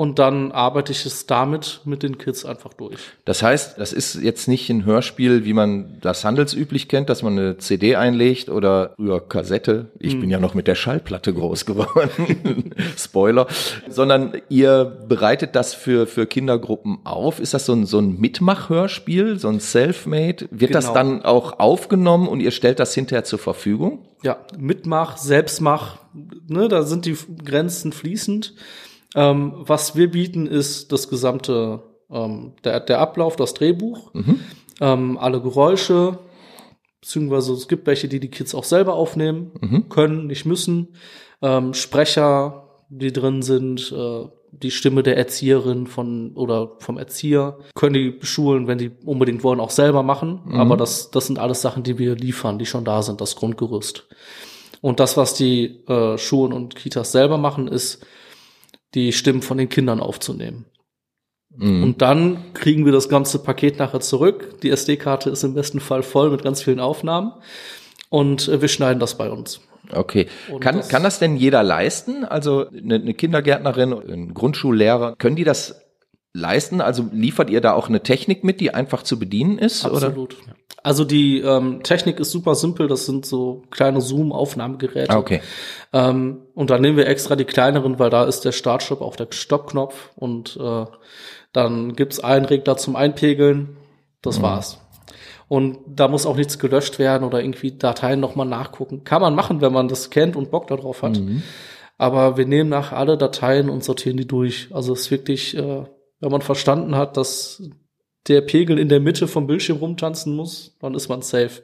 und 0.00 0.18
dann 0.18 0.50
arbeite 0.50 0.92
ich 0.92 1.04
es 1.04 1.26
damit 1.26 1.82
mit 1.84 2.02
den 2.02 2.16
Kids 2.16 2.46
einfach 2.46 2.72
durch. 2.72 2.98
Das 3.26 3.42
heißt, 3.42 3.78
das 3.78 3.92
ist 3.92 4.14
jetzt 4.14 4.48
nicht 4.48 4.70
ein 4.70 4.86
Hörspiel, 4.86 5.44
wie 5.44 5.52
man 5.52 5.98
das 6.00 6.24
handelsüblich 6.24 6.88
kennt, 6.88 7.10
dass 7.10 7.22
man 7.22 7.38
eine 7.38 7.58
CD 7.58 7.96
einlegt 7.96 8.48
oder 8.48 8.94
früher 8.96 9.20
Kassette. 9.20 9.90
Ich 9.98 10.14
hm. 10.14 10.20
bin 10.22 10.30
ja 10.30 10.40
noch 10.40 10.54
mit 10.54 10.68
der 10.68 10.74
Schallplatte 10.74 11.34
groß 11.34 11.66
geworden. 11.66 12.72
Spoiler. 12.96 13.46
Sondern 13.90 14.40
ihr 14.48 14.86
bereitet 15.06 15.54
das 15.54 15.74
für, 15.74 16.06
für 16.06 16.26
Kindergruppen 16.26 17.00
auf. 17.04 17.38
Ist 17.38 17.52
das 17.52 17.66
so 17.66 17.74
ein, 17.74 17.84
so 17.84 17.98
ein 17.98 18.18
Mitmach-Hörspiel, 18.18 19.38
so 19.38 19.48
ein 19.48 19.60
Selfmade? 19.60 20.48
Wird 20.50 20.72
genau. 20.72 20.72
das 20.72 20.94
dann 20.94 21.26
auch 21.26 21.58
aufgenommen 21.58 22.26
und 22.26 22.40
ihr 22.40 22.52
stellt 22.52 22.80
das 22.80 22.94
hinterher 22.94 23.24
zur 23.24 23.38
Verfügung? 23.38 24.06
Ja, 24.22 24.38
Mitmach, 24.58 25.18
Selbstmach, 25.18 25.98
ne, 26.48 26.68
da 26.68 26.84
sind 26.84 27.04
die 27.04 27.18
Grenzen 27.44 27.92
fließend. 27.92 28.54
Ähm, 29.14 29.52
was 29.56 29.96
wir 29.96 30.10
bieten, 30.10 30.46
ist 30.46 30.92
das 30.92 31.08
gesamte, 31.08 31.82
ähm, 32.10 32.52
der, 32.64 32.80
der 32.80 33.00
Ablauf, 33.00 33.36
das 33.36 33.54
Drehbuch, 33.54 34.14
mhm. 34.14 34.40
ähm, 34.80 35.18
alle 35.18 35.40
Geräusche, 35.40 36.18
beziehungsweise 37.00 37.52
es 37.54 37.68
gibt 37.68 37.86
welche, 37.86 38.08
die 38.08 38.20
die 38.20 38.30
Kids 38.30 38.54
auch 38.54 38.64
selber 38.64 38.94
aufnehmen 38.94 39.52
mhm. 39.60 39.88
können, 39.88 40.26
nicht 40.26 40.46
müssen. 40.46 40.88
Ähm, 41.42 41.74
Sprecher, 41.74 42.68
die 42.88 43.12
drin 43.12 43.42
sind, 43.42 43.92
äh, 43.92 44.26
die 44.52 44.70
Stimme 44.70 45.02
der 45.02 45.16
Erzieherin 45.16 45.86
von 45.86 46.32
oder 46.34 46.72
vom 46.78 46.98
Erzieher 46.98 47.58
können 47.74 47.94
die 47.94 48.18
Schulen, 48.26 48.66
wenn 48.66 48.78
die 48.78 48.90
unbedingt 49.04 49.44
wollen, 49.44 49.60
auch 49.60 49.70
selber 49.70 50.02
machen. 50.02 50.40
Mhm. 50.44 50.60
Aber 50.60 50.76
das, 50.76 51.10
das 51.10 51.26
sind 51.26 51.38
alles 51.38 51.62
Sachen, 51.62 51.82
die 51.82 51.98
wir 51.98 52.16
liefern, 52.16 52.58
die 52.58 52.66
schon 52.66 52.84
da 52.84 53.02
sind, 53.02 53.20
das 53.20 53.36
Grundgerüst. 53.36 54.08
Und 54.80 54.98
das, 54.98 55.16
was 55.16 55.34
die 55.34 55.84
äh, 55.86 56.18
Schulen 56.18 56.52
und 56.52 56.74
Kitas 56.74 57.12
selber 57.12 57.38
machen, 57.38 57.68
ist 57.68 58.04
die 58.94 59.12
Stimmen 59.12 59.42
von 59.42 59.58
den 59.58 59.68
Kindern 59.68 60.00
aufzunehmen. 60.00 60.66
Mhm. 61.54 61.82
Und 61.82 62.02
dann 62.02 62.52
kriegen 62.54 62.84
wir 62.84 62.92
das 62.92 63.08
ganze 63.08 63.40
Paket 63.40 63.78
nachher 63.78 64.00
zurück. 64.00 64.60
Die 64.62 64.70
SD-Karte 64.70 65.30
ist 65.30 65.42
im 65.42 65.54
besten 65.54 65.80
Fall 65.80 66.02
voll 66.02 66.30
mit 66.30 66.42
ganz 66.42 66.62
vielen 66.62 66.80
Aufnahmen 66.80 67.32
und 68.08 68.48
äh, 68.48 68.60
wir 68.60 68.68
schneiden 68.68 69.00
das 69.00 69.16
bei 69.16 69.30
uns. 69.30 69.60
Okay. 69.92 70.28
kann, 70.60 70.76
das 70.76 70.88
kann 70.88 71.02
das 71.02 71.18
denn 71.18 71.36
jeder 71.36 71.62
leisten? 71.64 72.24
Also 72.24 72.68
eine, 72.68 72.96
eine 72.96 73.14
Kindergärtnerin, 73.14 73.92
ein 73.92 74.34
Grundschullehrer, 74.34 75.16
können 75.16 75.34
die 75.34 75.44
das 75.44 75.82
leisten? 76.32 76.80
Also 76.80 77.08
liefert 77.12 77.50
ihr 77.50 77.60
da 77.60 77.72
auch 77.72 77.88
eine 77.88 78.02
Technik 78.02 78.44
mit, 78.44 78.60
die 78.60 78.72
einfach 78.72 79.02
zu 79.02 79.18
bedienen 79.18 79.58
ist? 79.58 79.84
Absolut. 79.84 80.36
Oder? 80.42 80.54
Also 80.82 81.04
die 81.04 81.40
ähm, 81.40 81.82
Technik 81.82 82.20
ist 82.20 82.30
super 82.30 82.54
simpel, 82.54 82.88
das 82.88 83.04
sind 83.04 83.26
so 83.26 83.62
kleine 83.70 84.00
Zoom-Aufnahmegeräte. 84.00 85.10
Ah, 85.10 85.18
okay. 85.18 85.42
Ähm, 85.92 86.38
und 86.54 86.70
dann 86.70 86.80
nehmen 86.80 86.96
wir 86.96 87.06
extra 87.06 87.36
die 87.36 87.44
kleineren, 87.44 87.98
weil 87.98 88.08
da 88.08 88.24
ist 88.24 88.44
der 88.44 88.52
Startstopp 88.52 89.02
auch 89.02 89.16
der 89.16 89.28
Stoppknopf 89.30 90.10
und 90.16 90.56
äh, 90.56 90.86
dann 91.52 91.96
gibt's 91.96 92.20
einen 92.20 92.46
Regler 92.46 92.76
zum 92.76 92.96
Einpegeln. 92.96 93.76
Das 94.22 94.38
mhm. 94.38 94.42
war's. 94.42 94.78
Und 95.48 95.78
da 95.86 96.06
muss 96.06 96.26
auch 96.26 96.36
nichts 96.36 96.58
gelöscht 96.58 96.98
werden 96.98 97.24
oder 97.24 97.40
irgendwie 97.42 97.72
Dateien 97.72 98.20
nochmal 98.20 98.46
nachgucken. 98.46 99.02
Kann 99.02 99.20
man 99.20 99.34
machen, 99.34 99.60
wenn 99.60 99.72
man 99.72 99.88
das 99.88 100.08
kennt 100.08 100.36
und 100.36 100.50
Bock 100.50 100.68
darauf 100.68 101.02
hat. 101.02 101.18
Mhm. 101.18 101.42
Aber 101.98 102.36
wir 102.36 102.46
nehmen 102.46 102.70
nach 102.70 102.92
alle 102.92 103.18
Dateien 103.18 103.68
und 103.68 103.82
sortieren 103.84 104.16
die 104.16 104.28
durch. 104.28 104.68
Also 104.70 104.92
es 104.92 105.00
ist 105.00 105.10
wirklich, 105.10 105.56
äh, 105.56 105.84
wenn 106.20 106.30
man 106.30 106.42
verstanden 106.42 106.96
hat, 106.96 107.16
dass 107.16 107.62
der 108.28 108.42
Pegel 108.42 108.78
in 108.78 108.88
der 108.88 109.00
Mitte 109.00 109.26
vom 109.26 109.46
Bildschirm 109.46 109.78
rumtanzen 109.78 110.36
muss, 110.36 110.76
dann 110.80 110.94
ist 110.94 111.08
man 111.08 111.22
safe. 111.22 111.62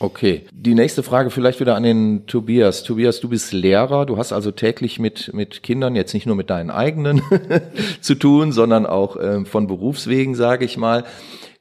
Okay. 0.00 0.44
Die 0.52 0.74
nächste 0.74 1.02
Frage 1.02 1.30
vielleicht 1.30 1.60
wieder 1.60 1.76
an 1.76 1.82
den 1.82 2.26
Tobias. 2.26 2.82
Tobias, 2.82 3.20
du 3.20 3.28
bist 3.28 3.52
Lehrer. 3.52 4.06
Du 4.06 4.16
hast 4.16 4.32
also 4.32 4.50
täglich 4.50 4.98
mit, 4.98 5.32
mit 5.32 5.62
Kindern, 5.62 5.94
jetzt 5.94 6.14
nicht 6.14 6.26
nur 6.26 6.36
mit 6.36 6.50
deinen 6.50 6.70
eigenen 6.70 7.22
zu 8.00 8.14
tun, 8.14 8.52
sondern 8.52 8.86
auch 8.86 9.16
äh, 9.16 9.44
von 9.44 9.66
Berufswegen, 9.66 10.34
sage 10.34 10.64
ich 10.64 10.76
mal. 10.76 11.04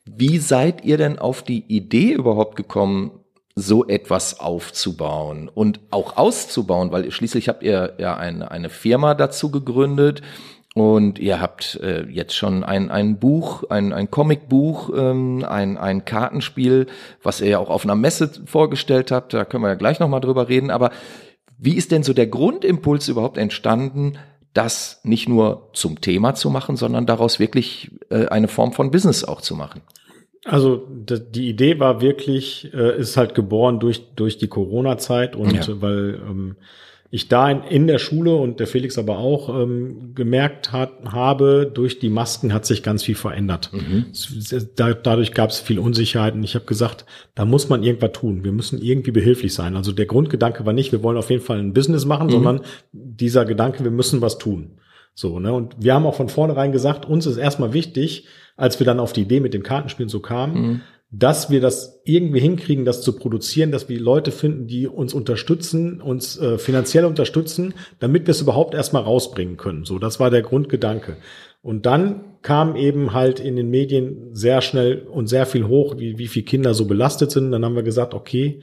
Wie 0.06 0.40
seid 0.40 0.84
ihr 0.84 0.98
denn 0.98 1.20
auf 1.20 1.44
die 1.44 1.64
Idee 1.68 2.14
überhaupt 2.14 2.56
gekommen, 2.56 3.20
so 3.56 3.86
etwas 3.86 4.40
aufzubauen 4.40 5.50
und 5.54 5.80
auch 5.92 6.18
auszubauen? 6.18 6.92
Weil 6.92 7.12
schließlich 7.12 7.50
habt 7.50 7.64
ihr 7.64 7.94
ja 8.00 8.18
eine, 8.18 8.52
eine 8.52 8.70
Firma 8.70 9.14
dazu 9.14 9.52
gegründet 9.52 10.22
und 10.74 11.20
ihr 11.20 11.40
habt 11.40 11.80
äh, 11.84 12.04
jetzt 12.10 12.36
schon 12.36 12.64
ein, 12.64 12.90
ein 12.90 13.20
Buch, 13.20 13.64
ein, 13.70 13.94
ein 13.94 14.10
Comicbuch, 14.10 14.90
ähm, 14.96 15.46
ein, 15.48 15.78
ein 15.78 16.04
Kartenspiel, 16.04 16.88
was 17.22 17.42
ihr 17.42 17.50
ja 17.50 17.60
auch 17.60 17.70
auf 17.70 17.84
einer 17.84 17.96
Messe 17.96 18.32
vorgestellt 18.46 19.12
habt. 19.12 19.34
Da 19.34 19.46
können 19.46 19.64
wir 19.64 19.70
ja 19.70 19.76
gleich 19.76 20.00
nochmal 20.00 20.22
drüber 20.22 20.50
reden. 20.50 20.72
Aber 20.72 20.90
wie 21.60 21.76
ist 21.76 21.92
denn 21.92 22.02
so 22.02 22.14
der 22.14 22.26
Grundimpuls 22.26 23.08
überhaupt 23.08 23.38
entstanden, 23.38 24.18
das 24.56 25.00
nicht 25.04 25.30
nur 25.30 25.70
zum 25.74 26.02
Thema 26.02 26.34
zu 26.34 26.50
machen, 26.50 26.76
sondern 26.76 27.06
daraus 27.06 27.40
wirklich 27.40 27.92
äh, 28.10 28.26
eine 28.28 28.48
Form 28.48 28.74
von 28.74 28.90
Business 28.90 29.24
auch 29.24 29.42
zu 29.42 29.56
machen? 29.56 29.82
Also 30.46 30.88
die 30.90 31.50
Idee 31.50 31.80
war 31.80 32.02
wirklich, 32.02 32.74
äh, 32.74 33.00
ist 33.00 33.16
halt 33.16 33.34
geboren 33.36 33.80
durch 33.80 34.14
durch 34.16 34.38
die 34.38 34.50
Corona-Zeit 34.50 35.36
und 35.36 35.68
ja. 35.68 35.82
weil 35.82 36.20
ähm, 36.28 36.56
ich 37.14 37.28
da 37.28 37.48
in, 37.48 37.62
in 37.62 37.86
der 37.86 38.00
Schule 38.00 38.34
und 38.34 38.60
der 38.60 38.66
Felix 38.66 38.98
aber 38.98 39.20
auch 39.20 39.48
ähm, 39.48 40.16
gemerkt 40.16 40.72
hat, 40.72 40.94
habe, 41.06 41.70
durch 41.72 42.00
die 42.00 42.10
Masken 42.10 42.52
hat 42.56 42.66
sich 42.66 42.82
ganz 42.82 43.04
viel 43.04 43.14
verändert. 43.14 43.70
Mhm. 43.72 44.06
Da, 44.76 44.96
dadurch 44.96 45.32
gab 45.32 45.52
es 45.52 45.60
viel 45.60 45.78
Unsicherheit 45.78 46.34
und 46.34 46.44
ich 46.44 46.56
habe 46.56 46.66
gesagt, 46.66 47.06
da 47.36 47.46
muss 47.46 47.70
man 47.70 47.84
irgendwas 47.84 48.14
tun. 48.14 48.44
Wir 48.44 48.52
müssen 48.52 48.82
irgendwie 48.82 49.12
behilflich 49.12 49.54
sein. 49.54 49.76
Also 49.76 49.92
der 49.92 50.08
Grundgedanke 50.08 50.66
war 50.66 50.74
nicht, 50.74 50.92
wir 50.92 51.04
wollen 51.04 51.18
auf 51.18 51.30
jeden 51.30 51.44
Fall 51.44 51.60
ein 51.60 51.74
Business 51.74 52.06
machen, 52.06 52.28
mhm. 52.28 52.32
sondern 52.32 52.62
dieser 52.92 53.46
Gedanke, 53.46 53.84
wir 53.84 53.92
müssen 53.92 54.22
was 54.22 54.40
tun. 54.40 54.80
So, 55.14 55.40
ne? 55.40 55.54
Und 55.54 55.76
wir 55.78 55.94
haben 55.94 56.08
auch 56.08 56.16
von 56.16 56.30
vornherein 56.30 56.72
gesagt, 56.72 57.06
uns 57.06 57.28
ist 57.28 57.38
erstmal 57.38 57.74
wichtig, 57.74 58.26
als 58.58 58.80
wir 58.80 58.88
dann 58.88 59.00
auf 59.00 59.14
die 59.14 59.22
Idee 59.22 59.40
mit 59.40 59.54
dem 59.54 59.62
Kartenspielen 59.62 60.10
so 60.10 60.20
kamen, 60.20 60.62
mhm 60.62 60.82
dass 61.16 61.52
wir 61.52 61.62
das 61.62 62.02
irgendwie 62.06 62.40
hinkriegen, 62.40 62.86
das 62.86 63.04
zu 63.04 63.16
produzieren, 63.16 63.72
dass 63.72 63.88
wir 63.88 64.00
Leute 64.00 64.32
finden, 64.32 64.66
die 64.66 64.88
uns 64.88 65.14
unterstützen, 65.14 66.02
uns 66.02 66.40
äh, 66.40 66.58
finanziell 66.58 67.06
unterstützen, 67.06 67.76
damit 68.00 68.26
wir 68.26 68.32
es 68.32 68.42
überhaupt 68.42 68.74
erstmal 68.74 69.04
rausbringen 69.04 69.56
können. 69.56 69.86
So, 69.86 70.00
das 70.00 70.20
war 70.20 70.32
der 70.32 70.42
Grundgedanke. 70.42 71.18
Und 71.62 71.86
dann 71.86 72.40
kam 72.42 72.76
eben 72.76 73.14
halt 73.14 73.40
in 73.40 73.56
den 73.56 73.70
Medien 73.70 74.34
sehr 74.34 74.62
schnell 74.62 75.04
und 75.04 75.28
sehr 75.28 75.46
viel 75.46 75.68
hoch, 75.68 76.00
wie, 76.00 76.18
wie 76.18 76.28
viele 76.28 76.46
Kinder 76.46 76.74
so 76.74 76.86
belastet 76.86 77.30
sind. 77.30 77.52
Dann 77.52 77.64
haben 77.64 77.76
wir 77.76 77.84
gesagt, 77.84 78.16
okay, 78.16 78.62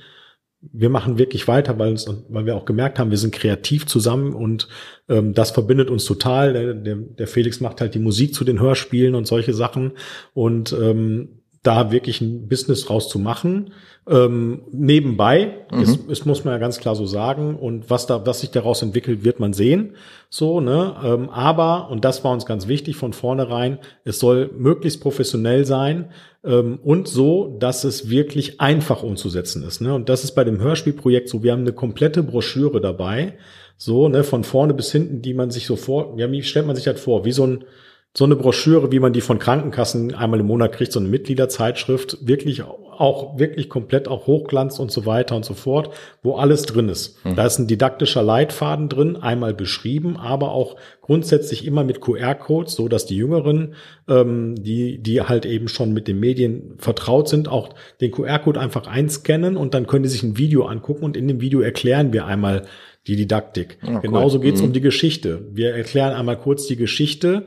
wir 0.61 0.90
machen 0.90 1.19
wirklich 1.19 1.47
weiter, 1.47 1.78
weil, 1.78 1.92
uns, 1.92 2.12
weil 2.28 2.47
wir 2.47 2.57
auch 2.57 2.64
gemerkt 2.64 2.99
haben, 2.99 3.11
wir 3.11 3.16
sind 3.16 3.33
kreativ 3.33 3.87
zusammen 3.87 4.35
und 4.35 4.69
ähm, 5.09 5.35
das 5.35 5.52
verbindet 5.52 5.88
uns 5.88 6.04
total. 6.04 6.52
Der, 6.52 6.75
der, 6.75 6.97
der 6.97 7.26
Felix 7.28 7.61
macht 7.61 7.80
halt 7.80 7.95
die 7.95 8.00
Musik 8.00 8.35
zu 8.35 8.42
den 8.42 8.61
Hörspielen 8.61 9.14
und 9.14 9.26
solche 9.26 9.54
Sachen. 9.54 9.92
Und 10.35 10.73
ähm, 10.73 11.39
da 11.62 11.93
wirklich 11.93 12.23
ein 12.23 12.49
Business 12.49 12.87
draus 12.87 13.09
zu 13.09 13.19
machen. 13.19 13.73
Ähm, 14.09 14.62
nebenbei, 14.73 15.67
mhm. 15.71 15.83
ist, 15.83 15.97
ist, 16.09 16.26
muss 16.26 16.45
man 16.45 16.55
ja 16.55 16.59
ganz 16.59 16.79
klar 16.79 16.97
so 16.97 17.05
sagen. 17.05 17.57
Und 17.57 17.90
was 17.90 18.07
da, 18.07 18.25
was 18.26 18.40
sich 18.40 18.50
daraus 18.50 18.81
entwickelt, 18.81 19.25
wird 19.25 19.40
man 19.40 19.52
sehen. 19.52 19.95
So, 20.31 20.61
ne? 20.61 20.97
Ähm, 21.05 21.29
aber, 21.29 21.90
und 21.90 22.05
das 22.05 22.25
war 22.25 22.33
uns 22.33 22.47
ganz 22.47 22.67
wichtig 22.67 22.97
von 22.97 23.12
vornherein, 23.12 23.79
es 24.05 24.19
soll 24.19 24.50
möglichst 24.57 25.02
professionell 25.02 25.67
sein 25.67 26.12
ähm, 26.45 26.79
und 26.83 27.09
so, 27.09 27.57
dass 27.59 27.85
es 27.85 28.09
wirklich 28.09 28.61
einfach 28.61 29.02
umzusetzen 29.02 29.62
ist. 29.62 29.83
Ne? 29.83 29.93
Und 29.95 30.09
das 30.09 30.25
ist 30.25 30.33
bei 30.33 30.45
dem 30.45 30.61
Hörspielprojekt 30.61 31.29
so, 31.29 31.43
wir 31.43 31.52
haben 31.52 31.61
eine 31.61 31.75
komplette 31.75 32.23
Broschüre 32.23 32.81
dabei, 32.81 33.35
so, 33.76 34.09
ne, 34.09 34.25
von 34.25 34.45
vorne 34.45 34.75
bis 34.75 34.93
hinten, 34.93 35.23
die 35.23 35.33
man 35.33 35.50
sich 35.50 35.64
so 35.64 35.75
vor, 35.75 36.14
ja, 36.19 36.31
wie 36.31 36.43
stellt 36.43 36.67
man 36.67 36.76
sich 36.76 36.85
das 36.85 37.00
vor? 37.00 37.25
Wie 37.25 37.33
so 37.33 37.47
ein, 37.47 37.64
so 38.12 38.25
eine 38.25 38.35
Broschüre, 38.35 38.90
wie 38.90 38.99
man 38.99 39.12
die 39.12 39.21
von 39.21 39.38
Krankenkassen 39.38 40.14
einmal 40.14 40.40
im 40.40 40.47
Monat 40.47 40.73
kriegt, 40.73 40.90
so 40.93 40.99
eine 40.99 41.09
Mitgliederzeitschrift, 41.09 42.19
wirklich 42.26 42.62
auch 43.00 43.38
wirklich 43.38 43.71
komplett 43.71 44.09
auch 44.09 44.26
Hochglanz 44.26 44.79
und 44.79 44.90
so 44.90 45.07
weiter 45.07 45.35
und 45.35 45.45
so 45.45 45.55
fort, 45.55 45.90
wo 46.23 46.35
alles 46.35 46.64
drin 46.64 46.90
ist. 46.90 47.25
Mhm. 47.25 47.37
Da 47.37 47.47
ist 47.47 47.59
ein 47.59 47.67
didaktischer 47.67 48.23
Leitfaden 48.23 48.90
drin, 48.90 49.17
einmal 49.17 49.55
beschrieben, 49.55 50.19
aber 50.19 50.52
auch 50.52 50.76
grundsätzlich 51.00 51.64
immer 51.64 51.83
mit 51.83 52.00
QR-Codes, 52.02 52.75
so 52.75 52.88
dass 52.88 53.07
die 53.07 53.17
Jüngeren, 53.17 53.75
ähm, 54.07 54.57
die 54.57 54.99
die 54.99 55.23
halt 55.23 55.47
eben 55.47 55.69
schon 55.69 55.95
mit 55.95 56.09
den 56.09 56.21
Medien 56.21 56.75
vertraut 56.79 57.29
sind, 57.29 57.49
auch 57.49 57.71
den 58.00 58.11
QR-Code 58.11 58.61
einfach 58.61 58.87
einscannen 58.87 59.57
und 59.57 59.73
dann 59.73 59.87
können 59.87 60.02
die 60.02 60.11
sich 60.11 60.25
ein 60.25 60.37
Video 60.37 60.64
angucken 60.64 61.05
und 61.05 61.17
in 61.17 61.26
dem 61.29 61.40
Video 61.40 61.61
erklären 61.61 62.12
wir 62.12 62.26
einmal 62.26 62.67
die 63.07 63.17
Didaktik. 63.17 63.79
Ja, 63.83 64.00
Genauso 64.00 64.38
cool. 64.38 64.45
geht's 64.45 64.61
mhm. 64.61 64.67
um 64.67 64.73
die 64.73 64.83
Geschichte. 64.83 65.47
Wir 65.52 65.75
erklären 65.75 66.12
einmal 66.12 66.37
kurz 66.37 66.67
die 66.67 66.76
Geschichte 66.76 67.47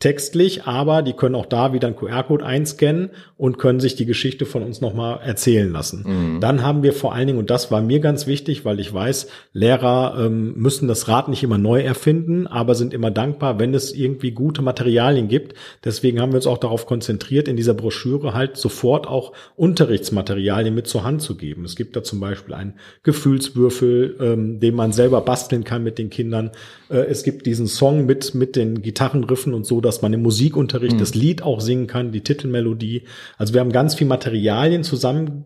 textlich, 0.00 0.64
aber 0.64 1.02
die 1.02 1.12
können 1.12 1.34
auch 1.34 1.44
da 1.44 1.74
wieder 1.74 1.86
einen 1.86 1.96
QR-Code 1.96 2.44
einscannen 2.44 3.10
und 3.36 3.58
können 3.58 3.80
sich 3.80 3.96
die 3.96 4.06
Geschichte 4.06 4.46
von 4.46 4.62
uns 4.62 4.80
nochmal 4.80 5.20
erzählen 5.22 5.70
lassen. 5.70 6.04
Mhm. 6.06 6.40
Dann 6.40 6.62
haben 6.62 6.82
wir 6.82 6.94
vor 6.94 7.12
allen 7.12 7.26
Dingen, 7.26 7.38
und 7.38 7.50
das 7.50 7.70
war 7.70 7.82
mir 7.82 8.00
ganz 8.00 8.26
wichtig, 8.26 8.64
weil 8.64 8.80
ich 8.80 8.92
weiß, 8.92 9.28
Lehrer 9.52 10.16
ähm, 10.18 10.54
müssen 10.56 10.88
das 10.88 11.06
Rad 11.06 11.28
nicht 11.28 11.42
immer 11.42 11.58
neu 11.58 11.82
erfinden, 11.82 12.46
aber 12.46 12.74
sind 12.74 12.94
immer 12.94 13.10
dankbar, 13.10 13.58
wenn 13.58 13.74
es 13.74 13.92
irgendwie 13.92 14.30
gute 14.30 14.62
Materialien 14.62 15.28
gibt. 15.28 15.54
Deswegen 15.84 16.18
haben 16.18 16.32
wir 16.32 16.36
uns 16.36 16.46
auch 16.46 16.58
darauf 16.58 16.86
konzentriert, 16.86 17.46
in 17.46 17.56
dieser 17.56 17.74
Broschüre 17.74 18.32
halt 18.32 18.56
sofort 18.56 19.06
auch 19.06 19.34
Unterrichtsmaterialien 19.56 20.74
mit 20.74 20.86
zur 20.86 21.04
Hand 21.04 21.20
zu 21.20 21.36
geben. 21.36 21.66
Es 21.66 21.76
gibt 21.76 21.94
da 21.94 22.02
zum 22.02 22.20
Beispiel 22.20 22.54
einen 22.54 22.74
Gefühlswürfel, 23.02 24.16
ähm, 24.18 24.60
den 24.60 24.74
man 24.74 24.92
selber 24.92 25.20
basteln 25.20 25.64
kann 25.64 25.84
mit 25.84 25.98
den 25.98 26.08
Kindern. 26.08 26.52
Äh, 26.88 27.00
es 27.00 27.22
gibt 27.22 27.44
diesen 27.44 27.66
Song 27.66 28.06
mit, 28.06 28.34
mit 28.34 28.56
den 28.56 28.80
Gitarrenriffen 28.80 29.52
und 29.52 29.66
so, 29.66 29.82
dass 29.90 30.02
man 30.02 30.12
im 30.12 30.22
Musikunterricht 30.22 30.94
mhm. 30.94 31.00
das 31.00 31.16
Lied 31.16 31.42
auch 31.42 31.60
singen 31.60 31.88
kann, 31.88 32.12
die 32.12 32.20
Titelmelodie. 32.20 33.02
Also 33.38 33.54
wir 33.54 33.60
haben 33.60 33.72
ganz 33.72 33.96
viel 33.96 34.06
Materialien 34.06 34.84
zusammen 34.84 35.44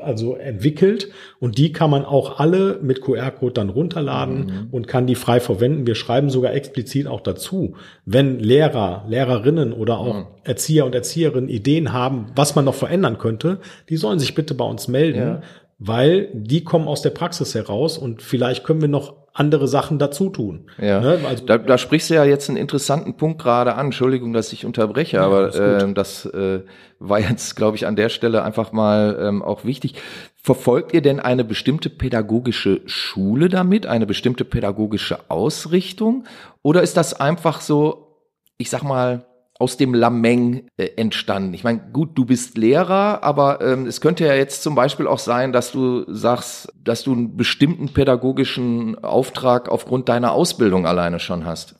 also 0.00 0.36
entwickelt 0.36 1.08
und 1.40 1.58
die 1.58 1.72
kann 1.72 1.90
man 1.90 2.04
auch 2.04 2.38
alle 2.38 2.78
mit 2.80 3.00
QR-Code 3.00 3.54
dann 3.54 3.70
runterladen 3.70 4.38
mhm. 4.38 4.68
und 4.70 4.86
kann 4.86 5.08
die 5.08 5.16
frei 5.16 5.40
verwenden. 5.40 5.86
Wir 5.86 5.96
schreiben 5.96 6.30
sogar 6.30 6.54
explizit 6.54 7.08
auch 7.08 7.20
dazu, 7.20 7.74
wenn 8.04 8.38
Lehrer, 8.38 9.04
Lehrerinnen 9.08 9.72
oder 9.72 9.98
auch 9.98 10.14
mhm. 10.14 10.26
Erzieher 10.44 10.86
und 10.86 10.94
Erzieherinnen 10.94 11.48
Ideen 11.48 11.92
haben, 11.92 12.26
was 12.36 12.54
man 12.54 12.64
noch 12.64 12.74
verändern 12.74 13.18
könnte, 13.18 13.58
die 13.88 13.96
sollen 13.96 14.20
sich 14.20 14.36
bitte 14.36 14.54
bei 14.54 14.64
uns 14.64 14.86
melden, 14.86 15.18
ja. 15.18 15.42
weil 15.80 16.28
die 16.34 16.62
kommen 16.62 16.86
aus 16.86 17.02
der 17.02 17.10
Praxis 17.10 17.56
heraus 17.56 17.98
und 17.98 18.22
vielleicht 18.22 18.62
können 18.62 18.80
wir 18.80 18.88
noch 18.88 19.27
andere 19.38 19.68
Sachen 19.68 19.98
dazu 19.98 20.30
tun. 20.30 20.70
Ja. 20.78 21.00
Ne? 21.00 21.20
Also, 21.26 21.46
da, 21.46 21.58
da 21.58 21.78
sprichst 21.78 22.10
du 22.10 22.14
ja 22.14 22.24
jetzt 22.24 22.48
einen 22.48 22.56
interessanten 22.56 23.14
Punkt 23.14 23.40
gerade 23.40 23.74
an. 23.74 23.86
Entschuldigung, 23.86 24.32
dass 24.32 24.52
ich 24.52 24.66
unterbreche, 24.66 25.18
ja, 25.18 25.26
aber 25.26 25.54
äh, 25.54 25.92
das 25.94 26.26
äh, 26.26 26.60
war 26.98 27.20
jetzt, 27.20 27.54
glaube 27.54 27.76
ich, 27.76 27.86
an 27.86 27.94
der 27.94 28.08
Stelle 28.08 28.42
einfach 28.42 28.72
mal 28.72 29.16
ähm, 29.20 29.42
auch 29.42 29.64
wichtig. 29.64 29.94
Verfolgt 30.34 30.92
ihr 30.92 31.02
denn 31.02 31.20
eine 31.20 31.44
bestimmte 31.44 31.90
pädagogische 31.90 32.80
Schule 32.86 33.48
damit, 33.48 33.86
eine 33.86 34.06
bestimmte 34.06 34.44
pädagogische 34.44 35.18
Ausrichtung? 35.28 36.24
Oder 36.62 36.82
ist 36.82 36.96
das 36.96 37.14
einfach 37.18 37.60
so, 37.60 38.16
ich 38.56 38.70
sag 38.70 38.82
mal, 38.82 39.24
aus 39.58 39.76
dem 39.76 39.92
Lameng 39.92 40.68
äh, 40.76 40.88
entstanden. 40.96 41.52
Ich 41.52 41.64
meine, 41.64 41.80
gut, 41.92 42.10
du 42.14 42.24
bist 42.24 42.56
Lehrer, 42.56 43.24
aber 43.24 43.60
ähm, 43.60 43.86
es 43.86 44.00
könnte 44.00 44.24
ja 44.24 44.34
jetzt 44.34 44.62
zum 44.62 44.76
Beispiel 44.76 45.08
auch 45.08 45.18
sein, 45.18 45.52
dass 45.52 45.72
du 45.72 46.04
sagst, 46.06 46.72
dass 46.82 47.02
du 47.02 47.12
einen 47.12 47.36
bestimmten 47.36 47.88
pädagogischen 47.88 49.02
Auftrag 49.02 49.68
aufgrund 49.68 50.08
deiner 50.08 50.32
Ausbildung 50.32 50.86
alleine 50.86 51.18
schon 51.18 51.44
hast. 51.44 51.74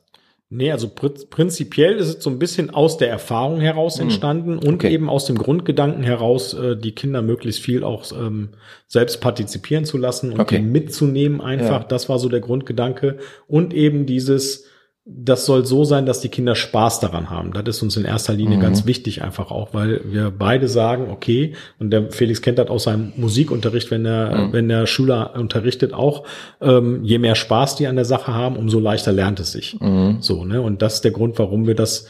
Nee, 0.50 0.72
also 0.72 0.88
pr 0.88 1.10
prinzipiell 1.28 1.96
ist 1.96 2.08
es 2.08 2.24
so 2.24 2.30
ein 2.30 2.38
bisschen 2.38 2.70
aus 2.70 2.96
der 2.96 3.10
Erfahrung 3.10 3.60
heraus 3.60 3.96
hm. 3.96 4.04
entstanden 4.04 4.52
mhm. 4.54 4.60
und 4.60 4.74
okay. 4.76 4.90
eben 4.90 5.10
aus 5.10 5.26
dem 5.26 5.36
Grundgedanken 5.36 6.02
heraus, 6.02 6.54
äh, 6.54 6.74
die 6.74 6.92
Kinder 6.92 7.20
möglichst 7.20 7.60
viel 7.60 7.84
auch 7.84 8.10
ähm, 8.12 8.50
selbst 8.86 9.20
partizipieren 9.20 9.84
zu 9.84 9.98
lassen 9.98 10.32
und 10.32 10.40
okay. 10.40 10.58
mitzunehmen 10.58 11.42
einfach. 11.42 11.82
Ja. 11.82 11.86
Das 11.86 12.08
war 12.08 12.18
so 12.18 12.30
der 12.30 12.40
Grundgedanke. 12.40 13.18
Und 13.46 13.74
eben 13.74 14.06
dieses, 14.06 14.64
das 15.10 15.46
soll 15.46 15.64
so 15.64 15.84
sein, 15.84 16.04
dass 16.04 16.20
die 16.20 16.28
Kinder 16.28 16.54
Spaß 16.54 17.00
daran 17.00 17.30
haben. 17.30 17.52
Das 17.54 17.64
ist 17.66 17.82
uns 17.82 17.96
in 17.96 18.04
erster 18.04 18.34
Linie 18.34 18.58
mhm. 18.58 18.62
ganz 18.62 18.84
wichtig 18.84 19.22
einfach 19.22 19.50
auch, 19.50 19.72
weil 19.72 20.02
wir 20.04 20.30
beide 20.30 20.68
sagen, 20.68 21.10
okay, 21.10 21.54
und 21.78 21.90
der 21.90 22.10
Felix 22.12 22.42
kennt 22.42 22.58
das 22.58 22.68
aus 22.68 22.84
seinem 22.84 23.12
Musikunterricht, 23.16 23.90
wenn 23.90 24.04
der, 24.04 24.36
mhm. 24.36 24.52
wenn 24.52 24.68
der 24.68 24.86
Schüler 24.86 25.34
unterrichtet 25.34 25.94
auch, 25.94 26.24
ähm, 26.60 27.02
je 27.04 27.18
mehr 27.18 27.36
Spaß 27.36 27.76
die 27.76 27.86
an 27.86 27.96
der 27.96 28.04
Sache 28.04 28.34
haben, 28.34 28.56
umso 28.56 28.80
leichter 28.80 29.12
lernt 29.12 29.40
es 29.40 29.52
sich. 29.52 29.80
Mhm. 29.80 30.18
So, 30.20 30.44
ne? 30.44 30.60
Und 30.60 30.82
das 30.82 30.96
ist 30.96 31.04
der 31.04 31.12
Grund, 31.12 31.38
warum 31.38 31.66
wir 31.66 31.74
das 31.74 32.06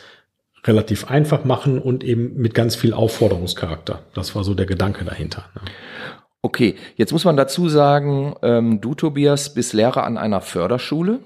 relativ 0.64 1.08
einfach 1.08 1.44
machen 1.44 1.78
und 1.78 2.02
eben 2.02 2.34
mit 2.34 2.52
ganz 2.52 2.74
viel 2.74 2.92
Aufforderungscharakter. 2.92 4.00
Das 4.14 4.34
war 4.34 4.42
so 4.42 4.54
der 4.54 4.66
Gedanke 4.66 5.04
dahinter. 5.04 5.44
Ne? 5.54 5.60
Okay, 6.42 6.74
jetzt 6.96 7.12
muss 7.12 7.24
man 7.24 7.36
dazu 7.36 7.68
sagen, 7.68 8.34
ähm, 8.42 8.80
du 8.80 8.94
Tobias 8.94 9.54
bist 9.54 9.72
Lehrer 9.72 10.04
an 10.04 10.18
einer 10.18 10.40
Förderschule. 10.40 11.20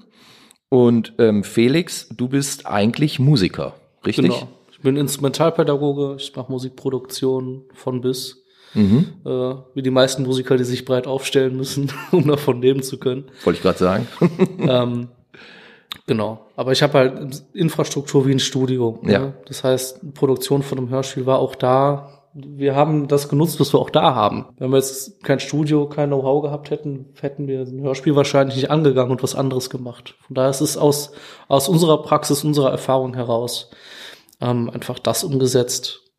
Und 0.73 1.13
ähm, 1.19 1.43
Felix, 1.43 2.07
du 2.09 2.27
bist 2.27 2.65
eigentlich 2.65 3.19
Musiker, 3.19 3.75
richtig? 4.03 4.25
Genau. 4.25 4.47
Ich 4.71 4.79
bin 4.79 4.97
Instrumentalpädagoge, 4.97 6.15
ich 6.17 6.35
mache 6.35 6.51
Musikproduktion 6.51 7.65
von 7.75 8.01
bis. 8.01 8.43
Mhm. 8.73 9.05
Äh, 9.23 9.29
wie 9.75 9.83
die 9.83 9.91
meisten 9.91 10.23
Musiker, 10.23 10.57
die 10.57 10.63
sich 10.63 10.83
breit 10.83 11.05
aufstellen 11.05 11.55
müssen, 11.55 11.91
um 12.11 12.27
davon 12.27 12.59
leben 12.59 12.81
zu 12.81 12.97
können. 12.97 13.25
Wollte 13.43 13.57
ich 13.57 13.61
gerade 13.61 13.77
sagen. 13.77 14.07
ähm, 14.57 15.09
genau. 16.07 16.47
Aber 16.55 16.71
ich 16.71 16.81
habe 16.81 16.97
halt 16.97 17.43
Infrastruktur 17.53 18.25
wie 18.25 18.31
ein 18.31 18.39
Studio. 18.39 18.99
Ja. 19.03 19.19
Ne? 19.19 19.33
Das 19.45 19.63
heißt, 19.63 20.15
Produktion 20.15 20.63
von 20.63 20.79
einem 20.79 20.89
Hörspiel 20.89 21.27
war 21.27 21.37
auch 21.37 21.53
da 21.53 22.22
wir 22.33 22.75
haben 22.75 23.07
das 23.07 23.29
genutzt, 23.29 23.59
was 23.59 23.73
wir 23.73 23.79
auch 23.79 23.91
da 23.91 24.15
haben. 24.15 24.45
Wenn 24.57 24.71
wir 24.71 24.77
jetzt 24.77 25.23
kein 25.23 25.39
Studio, 25.39 25.87
kein 25.87 26.09
Know-how 26.09 26.41
gehabt 26.41 26.71
hätten, 26.71 27.13
hätten 27.21 27.47
wir 27.47 27.61
ein 27.61 27.81
Hörspiel 27.81 28.15
wahrscheinlich 28.15 28.55
nicht 28.55 28.71
angegangen 28.71 29.11
und 29.11 29.21
was 29.21 29.35
anderes 29.35 29.69
gemacht. 29.69 30.15
Von 30.21 30.35
daher 30.35 30.49
ist 30.49 30.61
es 30.61 30.75
aus, 30.75 31.11
aus 31.47 31.69
unserer 31.69 32.01
Praxis, 32.01 32.43
unserer 32.43 32.71
Erfahrung 32.71 33.13
heraus 33.13 33.69
ähm, 34.41 34.69
einfach 34.71 34.97
das 34.97 35.23
umgesetzt, 35.23 36.11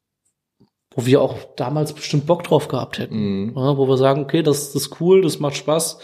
wo 0.94 1.04
wir 1.04 1.20
auch 1.20 1.36
damals 1.56 1.92
bestimmt 1.92 2.26
Bock 2.26 2.44
drauf 2.44 2.68
gehabt 2.68 2.98
hätten. 2.98 3.46
Mhm. 3.46 3.52
Ja, 3.56 3.76
wo 3.76 3.88
wir 3.88 3.96
sagen, 3.96 4.22
okay, 4.22 4.42
das, 4.42 4.72
das 4.72 4.82
ist 4.82 5.00
cool, 5.00 5.22
das 5.22 5.40
macht 5.40 5.56
Spaß. 5.56 5.98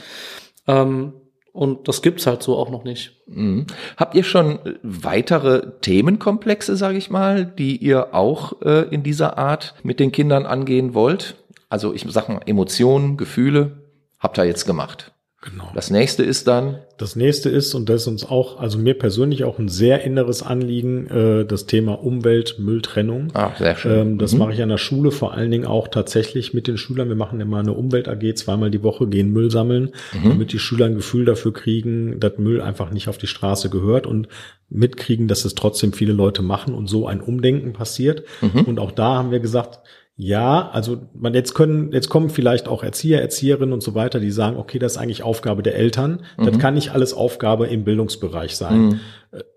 Ähm, 0.67 1.13
und 1.53 1.89
das 1.89 2.03
gibt's 2.03 2.27
halt 2.27 2.43
so 2.43 2.57
auch 2.57 2.71
noch 2.71 2.85
nicht. 2.85 3.23
Mhm. 3.27 3.67
Habt 3.97 4.15
ihr 4.15 4.25
schon 4.25 4.59
weitere 4.83 5.73
Themenkomplexe, 5.81 6.77
sage 6.77 6.99
ich 6.99 7.11
mal, 7.11 7.45
die 7.45 7.77
ihr 7.77 8.15
auch 8.15 8.61
äh, 8.63 8.89
in 8.95 9.03
dieser 9.03 9.39
Art 9.39 9.75
mit 9.83 10.01
den 10.01 10.13
Kindern 10.13 10.47
angehen 10.47 10.95
wollt? 10.95 11.37
Also 11.69 11.95
ich 11.95 12.05
sag 12.09 12.29
mal 12.29 12.41
Emotionen, 12.47 13.17
Gefühle, 13.17 13.85
habt 14.19 14.39
ihr 14.39 14.45
jetzt 14.45 14.65
gemacht. 14.65 15.13
Genau. 15.43 15.71
Das 15.75 15.91
nächste 15.91 16.23
ist 16.23 16.47
dann. 16.49 16.81
Das 16.99 17.17
nächste 17.17 17.49
ist, 17.49 17.75
und 17.75 17.89
das 17.89 18.03
ist 18.03 18.09
uns 18.09 18.25
auch, 18.27 18.61
also 18.61 18.79
mir 18.79 18.93
persönlich 18.93 19.45
auch 19.45 19.59
ein 19.59 19.69
sehr 19.69 20.03
inneres 20.03 20.43
Anliegen, 20.43 21.07
äh, 21.07 21.47
das 21.47 21.65
Thema 21.65 21.95
Umwelt, 21.95 22.59
Mülltrennung. 22.59 23.29
Ah, 23.33 23.53
sehr 23.57 23.75
schön. 23.75 23.99
Ähm, 23.99 24.19
das 24.19 24.35
mhm. 24.35 24.41
mache 24.41 24.53
ich 24.53 24.63
an 24.63 24.69
der 24.69 24.77
Schule 24.77 25.11
vor 25.11 25.33
allen 25.33 25.51
Dingen 25.51 25.65
auch 25.65 25.89
tatsächlich 25.89 26.53
mit 26.53 26.67
den 26.67 26.77
Schülern. 26.77 27.09
Wir 27.09 27.17
machen 27.17 27.41
immer 27.41 27.59
eine 27.59 27.73
Umwelt-AG, 27.73 28.35
zweimal 28.35 28.71
die 28.71 28.83
Woche 28.83 29.07
gehen 29.07 29.33
Müll 29.33 29.51
sammeln, 29.51 29.93
mhm. 30.13 30.29
damit 30.29 30.53
die 30.53 30.59
Schüler 30.59 30.87
ein 30.87 30.95
Gefühl 30.95 31.25
dafür 31.25 31.55
kriegen, 31.55 32.21
dass 32.21 32.37
Müll 32.37 32.61
einfach 32.61 32.91
nicht 32.91 33.09
auf 33.09 33.17
die 33.17 33.27
Straße 33.27 33.71
gehört 33.71 34.07
und 34.07 34.29
mitkriegen, 34.69 35.27
dass 35.27 35.47
es 35.47 35.55
trotzdem 35.55 35.95
viele 35.95 36.13
Leute 36.13 36.43
machen 36.43 36.75
und 36.75 36.87
so 36.87 37.07
ein 37.07 37.23
Umdenken 37.23 37.73
passiert. 37.73 38.25
Mhm. 38.43 38.65
Und 38.65 38.79
auch 38.79 38.93
da 38.93 39.15
haben 39.15 39.31
wir 39.31 39.41
gesagt, 39.41 39.81
ja, 40.23 40.69
also 40.73 40.99
man 41.15 41.33
jetzt 41.33 41.55
können, 41.55 41.93
jetzt 41.93 42.11
kommen 42.11 42.29
vielleicht 42.29 42.69
auch 42.69 42.83
Erzieher, 42.83 43.23
Erzieherinnen 43.23 43.73
und 43.73 43.83
so 43.83 43.95
weiter, 43.95 44.21
die 44.21 44.31
sagen, 44.31 44.59
okay, 44.59 44.79
das 44.79 44.93
ist 44.93 44.99
eigentlich 44.99 45.23
Aufgabe 45.23 45.63
der 45.63 45.77
Eltern. 45.77 46.21
Mhm. 46.37 46.45
Das 46.45 46.59
kann 46.59 46.75
nicht 46.75 46.91
alles 46.91 47.15
Aufgabe 47.15 47.69
im 47.69 47.85
Bildungsbereich 47.85 48.55
sein. 48.55 48.81
Mhm. 48.81 49.01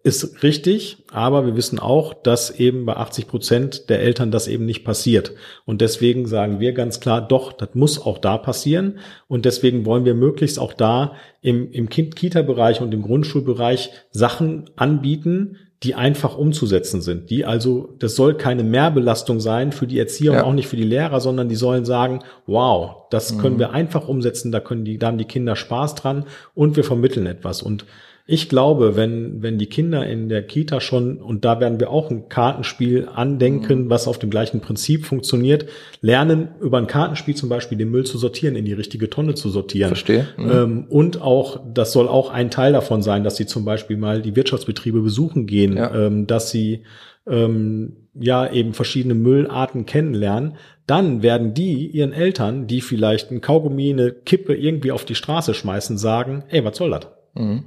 Ist 0.03 0.43
richtig, 0.43 0.97
aber 1.11 1.47
wir 1.47 1.55
wissen 1.55 1.79
auch, 1.79 2.13
dass 2.13 2.51
eben 2.51 2.85
bei 2.85 2.95
80 2.95 3.27
Prozent 3.27 3.89
der 3.89 4.01
Eltern 4.01 4.29
das 4.29 4.47
eben 4.47 4.65
nicht 4.65 4.83
passiert. 4.83 5.33
Und 5.65 5.81
deswegen 5.81 6.27
sagen 6.27 6.59
wir 6.59 6.73
ganz 6.73 6.99
klar, 6.99 7.27
doch, 7.27 7.53
das 7.53 7.69
muss 7.73 7.99
auch 7.99 8.19
da 8.19 8.37
passieren. 8.37 8.99
Und 9.27 9.45
deswegen 9.45 9.83
wollen 9.87 10.05
wir 10.05 10.13
möglichst 10.13 10.59
auch 10.59 10.73
da 10.73 11.15
im, 11.41 11.71
im 11.71 11.89
Kita-Bereich 11.89 12.81
und 12.81 12.93
im 12.93 13.01
Grundschulbereich 13.01 13.89
Sachen 14.11 14.69
anbieten, 14.75 15.57
die 15.81 15.95
einfach 15.95 16.37
umzusetzen 16.37 17.01
sind. 17.01 17.31
Die 17.31 17.43
also, 17.43 17.95
das 17.97 18.15
soll 18.15 18.35
keine 18.35 18.63
Mehrbelastung 18.63 19.39
sein 19.39 19.71
für 19.71 19.87
die 19.87 19.97
Erzieher 19.97 20.33
ja. 20.33 20.39
und 20.41 20.45
auch 20.45 20.53
nicht 20.53 20.67
für 20.67 20.77
die 20.77 20.83
Lehrer, 20.83 21.19
sondern 21.19 21.49
die 21.49 21.55
sollen 21.55 21.83
sagen, 21.83 22.19
wow, 22.45 23.07
das 23.09 23.39
können 23.39 23.55
mhm. 23.55 23.59
wir 23.59 23.71
einfach 23.71 24.07
umsetzen, 24.07 24.51
da 24.51 24.59
können 24.59 24.85
die, 24.85 24.99
da 24.99 25.07
haben 25.07 25.17
die 25.17 25.25
Kinder 25.25 25.55
Spaß 25.55 25.95
dran 25.95 26.25
und 26.53 26.75
wir 26.75 26.83
vermitteln 26.83 27.25
etwas. 27.25 27.63
Und 27.63 27.85
ich 28.25 28.47
glaube, 28.47 28.95
wenn, 28.95 29.43
wenn 29.43 29.57
die 29.57 29.65
Kinder 29.65 30.07
in 30.07 30.29
der 30.29 30.43
Kita 30.43 30.79
schon, 30.79 31.17
und 31.17 31.43
da 31.43 31.59
werden 31.59 31.81
wir 31.81 31.89
auch 31.89 32.09
ein 32.09 32.29
Kartenspiel 32.29 33.09
andenken, 33.13 33.85
mhm. 33.85 33.89
was 33.89 34.07
auf 34.07 34.17
dem 34.17 34.29
gleichen 34.29 34.61
Prinzip 34.61 35.05
funktioniert, 35.05 35.65
lernen, 35.99 36.49
über 36.61 36.77
ein 36.77 36.87
Kartenspiel 36.87 37.35
zum 37.35 37.49
Beispiel 37.49 37.77
den 37.77 37.91
Müll 37.91 38.05
zu 38.05 38.17
sortieren, 38.17 38.55
in 38.55 38.63
die 38.63 38.71
richtige 38.71 39.09
Tonne 39.09 39.35
zu 39.35 39.49
sortieren. 39.49 39.89
Verstehe. 39.89 40.27
Mhm. 40.37 40.51
Ähm, 40.51 40.85
und 40.87 41.21
auch, 41.21 41.59
das 41.73 41.91
soll 41.91 42.07
auch 42.07 42.29
ein 42.29 42.49
Teil 42.49 42.71
davon 42.71 43.01
sein, 43.01 43.25
dass 43.25 43.35
sie 43.35 43.45
zum 43.45 43.65
Beispiel 43.65 43.97
mal 43.97 44.21
die 44.21 44.37
Wirtschaftsbetriebe 44.37 45.01
besuchen 45.01 45.45
gehen, 45.45 45.75
ja. 45.75 45.93
ähm, 45.93 46.25
dass 46.25 46.49
sie 46.49 46.83
ähm, 47.27 47.97
ja 48.13 48.49
eben 48.49 48.73
verschiedene 48.73 49.15
Müllarten 49.15 49.85
kennenlernen, 49.85 50.53
dann 50.87 51.23
werden 51.23 51.53
die 51.53 51.87
ihren 51.87 52.13
Eltern, 52.13 52.67
die 52.67 52.79
vielleicht 52.79 53.31
ein 53.31 53.41
Kaugummi, 53.41 53.91
eine 53.91 54.13
Kippe 54.13 54.55
irgendwie 54.55 54.91
auf 54.91 55.03
die 55.03 55.15
Straße 55.15 55.53
schmeißen, 55.53 55.97
sagen, 55.97 56.43
ey, 56.47 56.63
was 56.63 56.77
soll 56.77 56.91
das? 56.91 57.07
Mhm. 57.35 57.63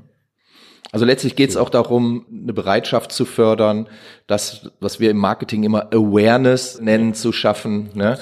Also 0.92 1.04
letztlich 1.04 1.36
geht 1.36 1.50
es 1.50 1.56
auch 1.56 1.70
darum, 1.70 2.26
eine 2.30 2.52
Bereitschaft 2.52 3.12
zu 3.12 3.24
fördern, 3.24 3.88
das, 4.26 4.70
was 4.80 5.00
wir 5.00 5.10
im 5.10 5.18
Marketing 5.18 5.64
immer 5.64 5.92
Awareness 5.92 6.80
nennen, 6.80 7.14
zu 7.14 7.32
schaffen. 7.32 7.90
Ne? 7.94 8.18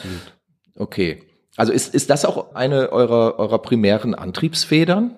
Okay. 0.77 1.23
Also 1.57 1.73
ist, 1.73 1.95
ist 1.95 2.11
das 2.11 2.25
auch 2.25 2.55
eine 2.55 2.91
eurer, 2.91 3.39
eurer 3.39 3.59
primären 3.59 4.15
Antriebsfedern? 4.15 5.17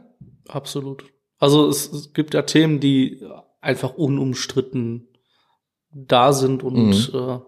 Absolut. 0.49 1.05
Also 1.39 1.69
es, 1.69 1.91
es 1.93 2.13
gibt 2.13 2.35
ja 2.35 2.43
Themen, 2.43 2.81
die 2.81 3.23
einfach 3.61 3.95
unumstritten 3.95 5.09
da 5.91 6.33
sind 6.33 6.63
und 6.63 6.89
mhm. 6.89 7.19
äh, 7.19 7.39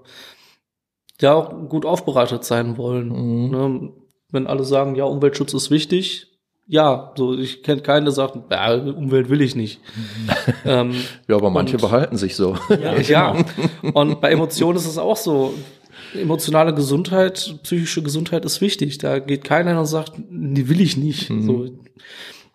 ja 1.21 1.35
auch 1.35 1.69
gut 1.69 1.85
aufbereitet 1.85 2.45
sein 2.45 2.77
wollen. 2.77 3.09
Mhm. 3.09 3.51
Ne? 3.51 3.93
Wenn 4.31 4.47
alle 4.47 4.65
sagen, 4.65 4.95
ja, 4.95 5.05
Umweltschutz 5.05 5.55
ist 5.55 5.71
wichtig, 5.71 6.28
ja, 6.69 7.13
so 7.17 7.37
ich 7.37 7.63
kenne 7.63 7.81
keinen, 7.81 8.05
der 8.05 8.13
sagt, 8.13 8.39
ja, 8.51 8.75
Umwelt 8.75 9.31
will 9.31 9.41
ich 9.41 9.57
nicht. 9.57 9.81
ähm, 10.67 10.95
ja, 11.27 11.37
aber 11.37 11.51
manche 11.51 11.77
und, 11.77 11.83
behalten 11.83 12.17
sich 12.19 12.37
so. 12.37 12.57
Ja, 12.69 12.97
ja, 13.01 13.45
und 13.95 14.21
bei 14.21 14.31
Emotionen 14.31 14.77
ist 14.77 14.87
es 14.87 14.99
auch 14.99 15.17
so. 15.17 15.55
Emotionale 16.15 16.73
Gesundheit, 16.73 17.57
psychische 17.65 18.03
Gesundheit 18.03 18.45
ist 18.47 18.63
wichtig. 18.63 18.97
Da 18.97 19.19
geht 19.19 19.45
keiner 19.45 19.79
und 19.79 19.85
sagt, 19.85 20.13
die 20.17 20.69
will 20.69 20.81
ich 20.81 20.97
nicht. 20.97 21.29
Mhm. 21.29 21.43
So. 21.43 21.67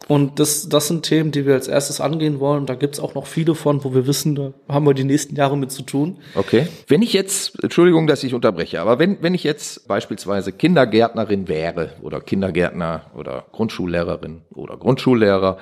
Und 0.07 0.39
das, 0.39 0.67
das 0.67 0.87
sind 0.87 1.03
Themen, 1.03 1.31
die 1.31 1.45
wir 1.45 1.53
als 1.53 1.67
erstes 1.67 2.01
angehen 2.01 2.39
wollen. 2.39 2.65
Da 2.65 2.75
gibt's 2.75 2.99
auch 2.99 3.15
noch 3.15 3.25
viele 3.25 3.55
von, 3.55 3.83
wo 3.83 3.93
wir 3.93 4.05
wissen, 4.05 4.35
da 4.35 4.53
haben 4.67 4.85
wir 4.85 4.93
die 4.93 5.03
nächsten 5.03 5.35
Jahre 5.35 5.57
mit 5.57 5.71
zu 5.71 5.83
tun. 5.83 6.19
Okay. 6.35 6.67
Wenn 6.87 7.01
ich 7.01 7.13
jetzt, 7.13 7.63
Entschuldigung, 7.63 8.07
dass 8.07 8.23
ich 8.23 8.33
unterbreche, 8.33 8.81
aber 8.81 8.99
wenn, 8.99 9.21
wenn 9.21 9.33
ich 9.33 9.43
jetzt 9.43 9.87
beispielsweise 9.87 10.51
Kindergärtnerin 10.51 11.47
wäre 11.47 11.91
oder 12.01 12.19
Kindergärtner 12.19 13.11
oder 13.15 13.45
Grundschullehrerin 13.51 14.41
oder 14.51 14.77
Grundschullehrer 14.77 15.57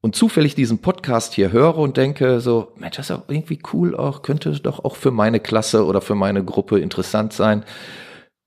und 0.00 0.16
zufällig 0.16 0.54
diesen 0.54 0.78
Podcast 0.78 1.34
hier 1.34 1.52
höre 1.52 1.76
und 1.76 1.96
denke 1.96 2.40
so, 2.40 2.72
Mensch, 2.76 2.96
das 2.96 3.10
ist 3.10 3.16
auch 3.16 3.28
irgendwie 3.28 3.60
cool 3.72 3.96
auch, 3.96 4.22
könnte 4.22 4.50
doch 4.60 4.84
auch 4.84 4.96
für 4.96 5.10
meine 5.10 5.40
Klasse 5.40 5.84
oder 5.84 6.00
für 6.00 6.14
meine 6.14 6.44
Gruppe 6.44 6.78
interessant 6.80 7.32
sein. 7.32 7.64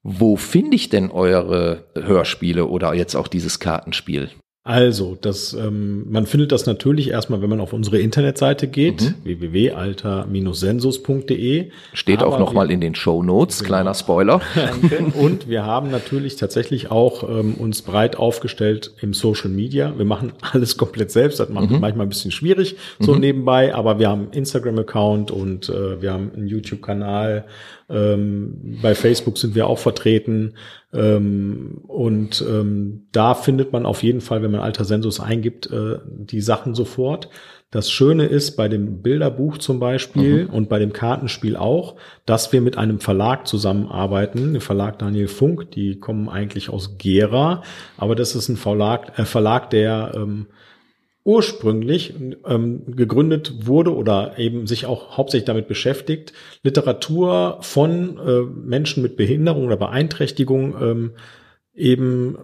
Wo 0.03 0.35
finde 0.35 0.75
ich 0.75 0.89
denn 0.89 1.11
eure 1.11 1.85
Hörspiele 1.95 2.65
oder 2.65 2.93
jetzt 2.93 3.15
auch 3.15 3.27
dieses 3.27 3.59
Kartenspiel? 3.59 4.31
Also, 4.63 5.17
das, 5.19 5.53
ähm, 5.53 6.05
man 6.11 6.27
findet 6.27 6.51
das 6.51 6.67
natürlich 6.67 7.09
erstmal, 7.09 7.41
wenn 7.41 7.49
man 7.49 7.59
auf 7.59 7.73
unsere 7.73 7.97
Internetseite 7.97 8.67
geht, 8.67 9.01
mhm. 9.01 9.15
www.alter-sensus.de. 9.23 11.71
Steht 11.93 12.21
auch 12.21 12.37
nochmal 12.37 12.69
in 12.69 12.79
den 12.79 12.93
Show 12.93 13.23
Notes, 13.23 13.57
genau. 13.57 13.69
kleiner 13.69 13.95
Spoiler. 13.95 14.39
Und 15.19 15.49
wir 15.49 15.65
haben 15.65 15.89
natürlich 15.89 16.35
tatsächlich 16.35 16.91
auch 16.91 17.27
ähm, 17.27 17.55
uns 17.55 17.81
breit 17.81 18.17
aufgestellt 18.17 18.93
im 19.01 19.15
Social 19.15 19.49
Media. 19.49 19.97
Wir 19.97 20.05
machen 20.05 20.33
alles 20.41 20.77
komplett 20.77 21.09
selbst, 21.09 21.39
das 21.39 21.49
macht 21.49 21.71
mhm. 21.71 21.79
manchmal 21.79 22.05
ein 22.05 22.09
bisschen 22.09 22.29
schwierig, 22.29 22.75
so 22.99 23.15
mhm. 23.15 23.19
nebenbei, 23.19 23.73
aber 23.73 23.97
wir 23.97 24.09
haben 24.09 24.27
Instagram-Account 24.31 25.31
und 25.31 25.69
äh, 25.69 26.03
wir 26.03 26.13
haben 26.13 26.33
einen 26.35 26.45
YouTube-Kanal 26.45 27.45
ähm, 27.91 28.79
bei 28.81 28.95
Facebook 28.95 29.37
sind 29.37 29.55
wir 29.55 29.67
auch 29.67 29.79
vertreten. 29.79 30.53
Ähm, 30.93 31.81
und 31.87 32.43
ähm, 32.47 33.07
da 33.11 33.33
findet 33.33 33.71
man 33.71 33.85
auf 33.85 34.03
jeden 34.03 34.21
Fall, 34.21 34.41
wenn 34.41 34.51
man 34.51 34.61
Alter 34.61 34.85
Sensus 34.85 35.19
eingibt, 35.19 35.71
äh, 35.71 35.97
die 36.05 36.41
Sachen 36.41 36.75
sofort. 36.75 37.29
Das 37.71 37.89
Schöne 37.89 38.25
ist 38.25 38.57
bei 38.57 38.67
dem 38.67 39.01
Bilderbuch 39.01 39.57
zum 39.57 39.79
Beispiel 39.79 40.43
mhm. 40.43 40.49
und 40.49 40.67
bei 40.67 40.77
dem 40.77 40.91
Kartenspiel 40.91 41.55
auch, 41.55 41.95
dass 42.25 42.51
wir 42.51 42.59
mit 42.59 42.77
einem 42.77 42.99
Verlag 42.99 43.47
zusammenarbeiten, 43.47 44.51
der 44.51 44.61
Verlag 44.61 44.99
Daniel 44.99 45.29
Funk, 45.29 45.71
die 45.71 45.97
kommen 45.97 46.27
eigentlich 46.27 46.69
aus 46.69 46.97
Gera, 46.97 47.63
aber 47.95 48.15
das 48.15 48.35
ist 48.35 48.49
ein 48.49 48.57
Verlag, 48.57 49.17
äh, 49.17 49.23
Verlag 49.23 49.69
der 49.69 50.11
ähm, 50.15 50.47
ursprünglich 51.23 52.15
ähm, 52.45 52.83
gegründet 52.95 53.67
wurde 53.67 53.95
oder 53.95 54.37
eben 54.37 54.65
sich 54.65 54.85
auch 54.85 55.17
hauptsächlich 55.17 55.45
damit 55.45 55.67
beschäftigt, 55.67 56.33
Literatur 56.63 57.59
von 57.61 58.17
äh, 58.17 58.41
Menschen 58.41 59.03
mit 59.03 59.17
Behinderung 59.17 59.65
oder 59.65 59.77
Beeinträchtigung 59.77 60.75
ähm, 60.81 61.11
eben 61.73 62.37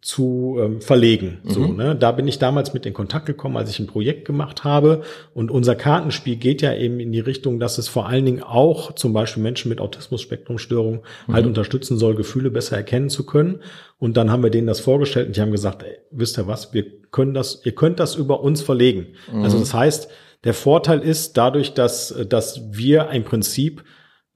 zu 0.00 0.56
ähm, 0.60 0.80
verlegen. 0.80 1.38
Mhm. 1.42 1.50
So, 1.50 1.66
ne? 1.66 1.96
Da 1.96 2.12
bin 2.12 2.28
ich 2.28 2.38
damals 2.38 2.72
mit 2.72 2.86
in 2.86 2.94
Kontakt 2.94 3.26
gekommen, 3.26 3.56
als 3.56 3.70
ich 3.70 3.80
ein 3.80 3.88
Projekt 3.88 4.24
gemacht 4.24 4.62
habe. 4.62 5.02
Und 5.34 5.50
unser 5.50 5.74
Kartenspiel 5.74 6.36
geht 6.36 6.62
ja 6.62 6.72
eben 6.72 7.00
in 7.00 7.10
die 7.10 7.20
Richtung, 7.20 7.58
dass 7.58 7.78
es 7.78 7.88
vor 7.88 8.08
allen 8.08 8.24
Dingen 8.24 8.42
auch 8.42 8.92
zum 8.92 9.12
Beispiel 9.12 9.42
Menschen 9.42 9.68
mit 9.68 9.80
Autismus-Spektrumstörung 9.80 11.02
mhm. 11.26 11.32
halt 11.32 11.46
unterstützen 11.46 11.98
soll, 11.98 12.14
Gefühle 12.14 12.50
besser 12.50 12.76
erkennen 12.76 13.08
zu 13.08 13.26
können. 13.26 13.60
Und 13.98 14.16
dann 14.16 14.30
haben 14.30 14.44
wir 14.44 14.50
denen 14.50 14.68
das 14.68 14.78
vorgestellt 14.78 15.26
und 15.26 15.36
die 15.36 15.40
haben 15.40 15.50
gesagt, 15.50 15.82
ey, 15.82 15.98
wisst 16.12 16.38
ihr 16.38 16.46
was, 16.46 16.72
wir 16.72 16.84
können 17.10 17.34
das, 17.34 17.62
ihr 17.64 17.74
könnt 17.74 17.98
das 17.98 18.14
über 18.14 18.40
uns 18.40 18.62
verlegen. 18.62 19.08
Mhm. 19.32 19.42
Also 19.42 19.58
das 19.58 19.74
heißt, 19.74 20.08
der 20.44 20.54
Vorteil 20.54 21.00
ist 21.00 21.36
dadurch, 21.36 21.74
dass, 21.74 22.14
dass 22.28 22.62
wir 22.70 23.10
im 23.10 23.24
Prinzip 23.24 23.82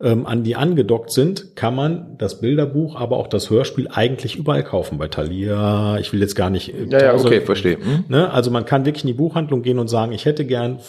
ähm, 0.02 0.26
an 0.26 0.42
die 0.42 0.56
angedockt 0.56 1.12
sind, 1.12 1.54
kann 1.54 1.76
man 1.76 2.16
das 2.18 2.40
Bilderbuch, 2.40 2.96
aber 2.96 3.16
auch 3.16 3.28
das 3.28 3.50
Hörspiel 3.50 3.88
eigentlich 3.88 4.36
überall 4.36 4.64
kaufen. 4.64 4.98
Bei 4.98 5.06
Thalia, 5.06 5.98
ich 5.98 6.12
will 6.12 6.20
jetzt 6.20 6.34
gar 6.34 6.50
nicht. 6.50 6.74
Äh, 6.74 6.86
ja, 6.90 7.02
ja, 7.04 7.14
okay, 7.14 7.40
verstehe. 7.40 7.78
Mhm. 7.78 8.04
Ne? 8.08 8.30
Also 8.30 8.50
man 8.50 8.64
kann 8.64 8.84
wirklich 8.84 9.04
in 9.04 9.08
die 9.08 9.14
Buchhandlung 9.14 9.62
gehen 9.62 9.78
und 9.78 9.88
sagen, 9.88 10.12
ich 10.12 10.24
hätte 10.24 10.44
gern 10.44 10.80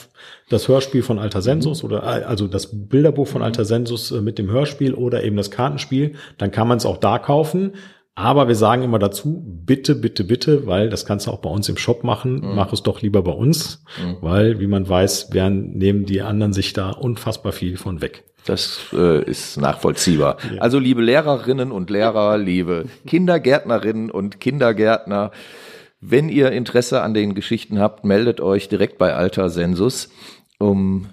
das 0.50 0.68
Hörspiel 0.68 1.04
von 1.04 1.20
Alter 1.20 1.42
Sensus 1.42 1.84
mhm. 1.84 1.90
oder 1.90 2.04
äh, 2.04 2.24
also 2.24 2.48
das 2.48 2.70
Bilderbuch 2.72 3.28
von 3.28 3.42
mhm. 3.42 3.46
Alter 3.46 3.66
Sensus 3.66 4.12
äh, 4.12 4.22
mit 4.22 4.40
dem 4.40 4.50
Hörspiel 4.50 4.96
oder 4.96 5.24
eben 5.24 5.38
das 5.38 5.52
Kartenspiel. 5.52 6.14
Dann 6.40 6.52
kann 6.52 6.68
man 6.68 6.78
es 6.80 6.86
auch 6.86 6.98
da 6.98 7.20
kaufen. 7.20 7.74
Aber 8.16 8.48
wir 8.48 8.56
sagen 8.56 8.84
immer 8.84 9.00
dazu, 9.00 9.44
bitte, 9.44 9.96
bitte, 9.96 10.24
bitte, 10.24 10.68
weil 10.68 10.90
das 10.90 11.06
kannst 11.06 11.26
du 11.26 11.32
auch 11.32 11.40
bei 11.40 11.50
uns 11.50 11.68
im 11.68 11.78
Shop 11.78 12.04
machen, 12.04 12.42
mhm. 12.42 12.56
mach 12.56 12.72
es 12.72 12.84
doch 12.84 13.02
lieber 13.02 13.24
bei 13.24 13.32
uns, 13.32 13.84
mhm. 14.00 14.18
weil, 14.22 14.60
wie 14.60 14.68
man 14.68 14.88
weiß, 14.88 15.34
werden, 15.34 15.78
nehmen 15.78 16.06
die 16.06 16.22
anderen 16.22 16.54
sich 16.54 16.74
da 16.74 16.92
unfassbar 16.92 17.54
viel 17.54 17.78
von 17.78 18.02
weg. 18.02 18.24
Das 18.46 18.80
äh, 18.94 19.24
ist 19.24 19.58
nachvollziehbar. 19.58 20.38
Ja. 20.54 20.62
Also 20.62 20.78
liebe 20.78 21.02
Lehrerinnen 21.02 21.72
und 21.72 21.90
Lehrer, 21.90 22.38
liebe 22.38 22.86
Kindergärtnerinnen 23.08 24.12
und 24.12 24.40
Kindergärtner, 24.40 25.32
wenn 26.02 26.30
ihr 26.30 26.52
Interesse 26.52 27.02
an 27.02 27.14
den 27.14 27.34
Geschichten 27.34 27.80
habt, 27.80 28.04
meldet 28.04 28.42
euch 28.42 28.68
direkt 28.68 28.98
bei 28.98 29.14
Alter 29.14 29.50
Sensus, 29.50 30.10
um 30.60 31.08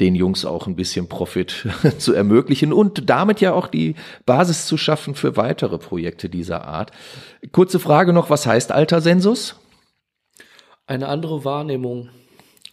den 0.00 0.14
Jungs 0.14 0.44
auch 0.44 0.66
ein 0.66 0.76
bisschen 0.76 1.08
Profit 1.08 1.68
zu 1.98 2.14
ermöglichen 2.14 2.72
und 2.72 3.08
damit 3.08 3.40
ja 3.40 3.52
auch 3.52 3.68
die 3.68 3.94
Basis 4.26 4.66
zu 4.66 4.76
schaffen 4.76 5.14
für 5.14 5.36
weitere 5.36 5.78
Projekte 5.78 6.28
dieser 6.28 6.64
Art. 6.64 6.90
Kurze 7.52 7.78
Frage 7.78 8.12
noch, 8.12 8.30
was 8.30 8.46
heißt 8.46 8.72
Alter 8.72 9.00
Sensus? 9.00 9.56
Eine 10.86 11.08
andere 11.08 11.44
Wahrnehmung. 11.44 12.10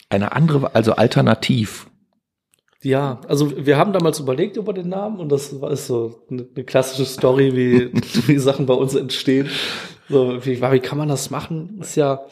Eine 0.10 0.34
andere, 0.34 0.76
also 0.76 0.94
alternativ. 0.94 1.88
Ja, 2.84 3.22
also 3.28 3.66
wir 3.66 3.78
haben 3.78 3.94
damals 3.94 4.20
überlegt 4.20 4.58
über 4.58 4.74
den 4.74 4.90
Namen 4.90 5.20
und 5.20 5.30
das 5.30 5.62
war 5.62 5.76
so 5.76 6.24
eine, 6.30 6.48
eine 6.56 6.66
klassische 6.66 7.06
Story, 7.06 7.56
wie, 7.56 7.94
wie 8.28 8.38
Sachen 8.40 8.66
bei 8.66 8.74
uns 8.74 8.96
entstehen. 8.96 9.50
So, 10.10 10.44
wie, 10.44 10.62
wie 10.62 10.80
kann 10.80 10.98
man 10.98 11.08
das 11.08 11.30
machen? 11.30 11.78
Ist 11.80 11.96
ja, 11.96 12.26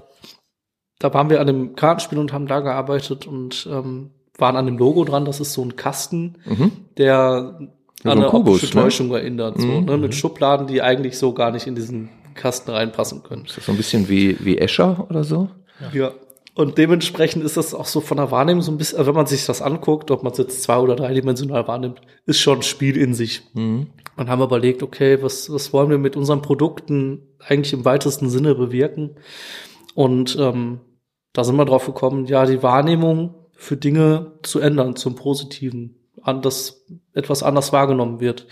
da 0.97 1.13
waren 1.13 1.29
wir 1.29 1.39
an 1.39 1.47
dem 1.47 1.75
Kartenspiel 1.75 2.17
und 2.17 2.33
haben 2.33 2.47
da 2.47 2.59
gearbeitet 2.61 3.27
und 3.27 3.69
ähm, 3.71 4.11
waren 4.39 4.55
an 4.55 4.65
dem 4.65 4.77
Logo 4.77 5.03
dran. 5.05 5.25
Das 5.25 5.39
ist 5.39 5.53
so 5.53 5.63
ein 5.63 5.75
Kasten, 5.75 6.37
mhm. 6.45 6.71
der 6.97 7.59
an 7.59 7.69
so 8.03 8.09
eine 8.09 8.27
Kubus, 8.27 8.55
optische 8.55 8.77
ne? 8.77 8.83
Täuschung 8.83 9.11
erinnert, 9.11 9.59
so, 9.59 9.67
mhm. 9.67 9.85
ne, 9.85 9.97
mit 9.97 10.15
Schubladen, 10.15 10.67
die 10.67 10.81
eigentlich 10.81 11.17
so 11.17 11.33
gar 11.33 11.51
nicht 11.51 11.67
in 11.67 11.75
diesen 11.75 12.09
Kasten 12.33 12.71
reinpassen 12.71 13.23
können. 13.23 13.45
Ist 13.45 13.57
das 13.57 13.65
so 13.65 13.71
ein 13.71 13.77
bisschen 13.77 14.07
wie, 14.07 14.37
wie 14.39 14.57
Escher 14.57 15.05
oder 15.09 15.23
so? 15.23 15.49
Ja. 15.93 15.99
ja. 16.01 16.11
Und 16.55 16.77
dementsprechend 16.77 17.43
ist 17.43 17.57
das 17.57 17.73
auch 17.73 17.85
so 17.85 18.01
von 18.01 18.17
der 18.17 18.31
Wahrnehmung 18.31 18.61
so 18.61 18.71
ein 18.71 18.77
bisschen, 18.77 19.05
wenn 19.05 19.15
man 19.15 19.27
sich 19.27 19.45
das 19.45 19.61
anguckt, 19.61 20.11
ob 20.11 20.23
man 20.23 20.33
es 20.33 20.37
jetzt 20.39 20.63
zwei- 20.63 20.79
oder 20.79 20.95
dreidimensional 20.95 21.67
wahrnimmt, 21.67 22.01
ist 22.25 22.39
schon 22.39 22.59
ein 22.59 22.63
Spiel 22.63 22.97
in 22.97 23.13
sich. 23.13 23.43
Mhm. 23.53 23.87
Und 24.17 24.29
haben 24.29 24.41
überlegt, 24.41 24.83
okay, 24.83 25.21
was, 25.21 25.51
was 25.53 25.71
wollen 25.71 25.89
wir 25.89 25.97
mit 25.97 26.17
unseren 26.17 26.41
Produkten 26.41 27.21
eigentlich 27.39 27.71
im 27.71 27.85
weitesten 27.85 28.29
Sinne 28.29 28.55
bewirken? 28.55 29.11
Und 29.95 30.37
ähm, 30.37 30.81
da 31.31 31.45
sind 31.45 31.55
wir 31.55 31.63
drauf 31.63 31.85
gekommen, 31.85 32.25
ja, 32.25 32.45
die 32.45 32.61
Wahrnehmung 32.61 33.35
für 33.59 33.75
Dinge 33.75 34.31
zu 34.41 34.61
ändern 34.61 34.95
zum 34.95 35.15
Positiven, 35.15 35.95
an 36.21 36.41
das 36.41 36.85
etwas 37.13 37.43
anders 37.43 37.73
wahrgenommen 37.73 38.21
wird. 38.21 38.47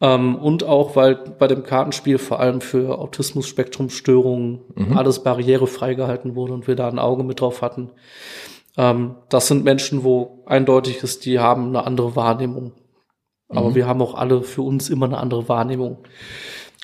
Ähm, 0.00 0.34
und 0.34 0.64
auch, 0.64 0.96
weil 0.96 1.14
bei 1.14 1.46
dem 1.46 1.62
Kartenspiel 1.62 2.18
vor 2.18 2.40
allem 2.40 2.60
für 2.60 2.98
Autismus-Spektrum-Störungen 2.98 4.62
mhm. 4.74 4.98
alles 4.98 5.22
barrierefrei 5.22 5.94
gehalten 5.94 6.34
wurde 6.34 6.54
und 6.54 6.66
wir 6.66 6.74
da 6.74 6.88
ein 6.88 6.98
Auge 6.98 7.22
mit 7.22 7.40
drauf 7.40 7.62
hatten. 7.62 7.92
Ähm, 8.76 9.14
das 9.28 9.46
sind 9.46 9.64
Menschen, 9.64 10.02
wo 10.02 10.42
eindeutig 10.46 11.02
ist, 11.04 11.24
die 11.24 11.38
haben 11.38 11.68
eine 11.68 11.86
andere 11.86 12.16
Wahrnehmung. 12.16 12.72
Aber 13.48 13.70
mhm. 13.70 13.74
wir 13.76 13.86
haben 13.86 14.02
auch 14.02 14.14
alle 14.14 14.42
für 14.42 14.62
uns 14.62 14.90
immer 14.90 15.06
eine 15.06 15.18
andere 15.18 15.48
Wahrnehmung. 15.48 15.98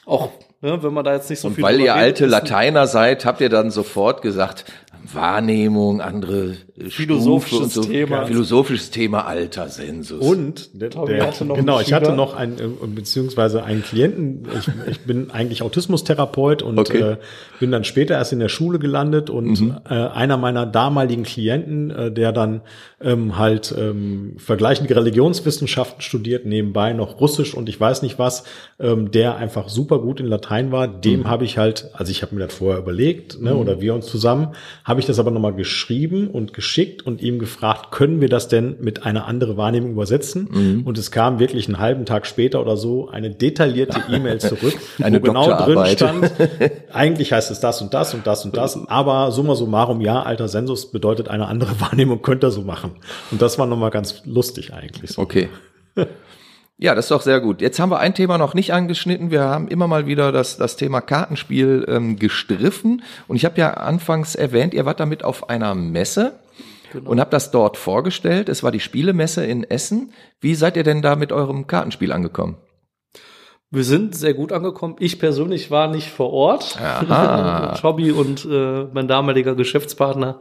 Auch 0.07 0.31
ne, 0.61 0.81
wenn 0.83 0.95
man 0.95 1.05
da 1.05 1.13
jetzt 1.13 1.29
nicht 1.29 1.41
so 1.41 1.49
und 1.49 1.55
viel. 1.55 1.65
Weil 1.65 1.81
ihr 1.81 1.97
alte 1.97 2.27
Lateiner 2.27 2.87
seid, 2.87 3.27
habt 3.27 3.41
ihr 3.41 3.49
dann 3.49 3.73
sofort 3.73 4.23
gesagt, 4.23 4.65
Wahrnehmung, 5.13 6.01
andere 6.01 6.57
philosophisches 6.89 7.75
so, 7.75 7.83
Thema, 7.83 8.27
philosophisches 8.27 8.91
Thema, 8.91 9.27
alter 9.27 9.69
Sensus. 9.69 10.21
Und 10.21 10.71
der, 10.81 10.91
der, 10.91 11.27
hatte 11.27 11.47
genau, 11.47 11.81
ich 11.81 11.93
hatte 11.93 12.13
noch 12.13 12.35
einen 12.35 12.59
äh, 12.59 12.87
beziehungsweise 12.87 13.65
einen 13.65 13.83
Klienten. 13.83 14.47
Ich, 14.59 14.69
ich 14.91 15.01
bin 15.01 15.31
eigentlich 15.31 15.63
Autismustherapeut 15.63 16.63
und 16.63 16.79
okay. 16.79 16.99
äh, 16.99 17.17
bin 17.61 17.71
dann 17.71 17.85
später 17.85 18.15
erst 18.15 18.33
in 18.33 18.39
der 18.39 18.49
Schule 18.49 18.79
gelandet 18.79 19.31
und 19.31 19.61
mhm. 19.61 19.77
äh, 19.89 19.95
einer 19.95 20.37
meiner 20.37 20.67
damaligen 20.67 21.23
Klienten, 21.23 21.91
äh, 21.91 22.13
der 22.13 22.33
dann 22.33 22.63
ähm, 23.01 23.39
halt 23.39 23.75
ähm, 23.77 24.35
vergleichende 24.39 24.95
Religionswissenschaften 24.95 26.03
studiert, 26.03 26.47
nebenbei 26.47 26.93
noch 26.93 27.21
Russisch 27.21 27.55
und 27.55 27.69
ich 27.69 27.81
weiß 27.81 28.03
nicht 28.03 28.19
was, 28.19 28.45
ähm, 28.79 29.11
der 29.11 29.37
einfach 29.37 29.69
super 29.69 29.99
gut 29.99 30.21
in 30.21 30.27
Latein 30.27 30.73
war. 30.73 30.89
Dem 30.89 31.21
mhm. 31.21 31.29
habe 31.29 31.45
ich 31.45 31.59
halt, 31.59 31.91
also 31.95 32.11
ich 32.11 32.23
habe 32.23 32.35
mir 32.35 32.47
das 32.47 32.55
vorher 32.55 32.79
überlegt, 32.81 33.41
ne, 33.41 33.55
mhm. 33.55 33.61
oder 33.61 33.81
wir 33.81 33.95
uns 33.95 34.07
zusammen 34.07 34.53
habe 34.85 35.01
ich 35.01 35.07
das 35.07 35.19
aber 35.19 35.31
nochmal 35.31 35.55
geschrieben 35.55 36.29
und 36.29 36.53
geschickt 36.73 37.07
und 37.07 37.21
ihm 37.21 37.39
gefragt, 37.39 37.91
können 37.91 38.23
wir 38.23 38.31
das 38.31 38.49
denn 38.49 38.77
mit 38.81 39.05
einer 39.05 39.27
anderen 39.27 39.59
Wahrnehmung 39.59 39.91
übersetzen? 39.91 40.49
Mhm. 40.51 40.83
Und 40.87 40.97
es 40.97 41.11
kam 41.11 41.39
wirklich 41.39 41.69
einen 41.69 41.79
halben 41.79 42.07
Tag 42.07 42.27
später 42.27 42.63
oder 42.63 42.79
so 42.79 43.11
eine 43.11 43.29
detaillierte 43.29 44.01
E-Mail 44.11 44.41
zurück, 44.41 44.75
eine 45.03 45.19
wo 45.19 45.27
genau 45.27 45.55
drin 45.65 45.85
stand, 45.87 46.33
eigentlich 46.93 47.33
heißt 47.35 47.51
es 47.51 47.61
das 47.61 47.83
und 47.83 47.93
das 47.93 48.15
und 48.15 48.27
das 48.27 48.47
und 48.47 48.57
das, 48.57 48.79
aber 48.89 49.33
summa 49.33 49.55
summarum, 49.55 50.01
ja, 50.01 50.23
alter 50.23 50.49
Sensus 50.49 50.91
bedeutet 50.91 51.29
eine 51.29 51.47
andere 51.47 51.79
Wahrnehmung, 51.81 52.23
könnt 52.23 52.43
ihr 52.43 52.51
so 52.51 52.63
machen. 52.63 52.93
Und 53.31 53.43
das 53.43 53.59
war 53.59 53.67
nochmal 53.67 53.91
ganz 53.91 54.23
lustig 54.25 54.73
eigentlich. 54.73 55.13
So. 55.13 55.21
Okay. 55.21 55.51
Ja, 56.79 56.95
das 56.95 57.05
ist 57.05 57.11
doch 57.11 57.21
sehr 57.21 57.41
gut. 57.41 57.61
Jetzt 57.61 57.79
haben 57.81 57.91
wir 57.91 57.99
ein 57.99 58.15
Thema 58.15 58.39
noch 58.39 58.55
nicht 58.55 58.73
angeschnitten. 58.73 59.31
Wir 59.31 59.43
haben 59.43 59.69
immer 59.69 59.87
mal 59.89 60.07
wieder 60.07 60.33
das, 60.33 60.57
das 60.57 60.77
Thema 60.77 61.03
Kartenspiel 61.03 61.85
ähm, 61.87 62.19
gestriffen. 62.19 63.03
Und 63.29 63.37
ich 63.37 63.45
habe 63.45 63.61
ja 63.61 63.75
anfangs 63.75 64.35
erwähnt, 64.35 64.73
ihr 64.73 64.87
wart 64.87 65.01
damit 65.01 65.23
auf 65.23 65.51
einer 65.51 65.75
Messe 65.75 66.33
genau. 66.93 67.11
und 67.11 67.21
habt 67.21 67.33
das 67.33 67.51
dort 67.51 67.77
vorgestellt. 67.77 68.49
Es 68.49 68.63
war 68.63 68.71
die 68.71 68.81
Spielemesse 68.81 69.45
in 69.45 69.65
Essen. 69.65 70.13
Wie 70.41 70.55
seid 70.55 70.77
ihr 70.77 70.85
denn 70.85 71.03
da 71.03 71.17
mit 71.17 71.33
eurem 71.33 71.67
Kartenspiel 71.67 72.13
angekommen? 72.13 72.57
Wir 73.71 73.85
sind 73.85 74.15
sehr 74.15 74.35
gut 74.35 74.53
angekommen. 74.53 74.97
Ich 74.99 75.19
persönlich 75.19 75.71
war 75.71 75.89
nicht 75.89 76.11
vor 76.11 76.31
Ort. 76.33 76.79
Hobby 77.83 78.13
und 78.13 78.45
äh, 78.45 78.85
mein 78.93 79.09
damaliger 79.09 79.55
Geschäftspartner 79.55 80.41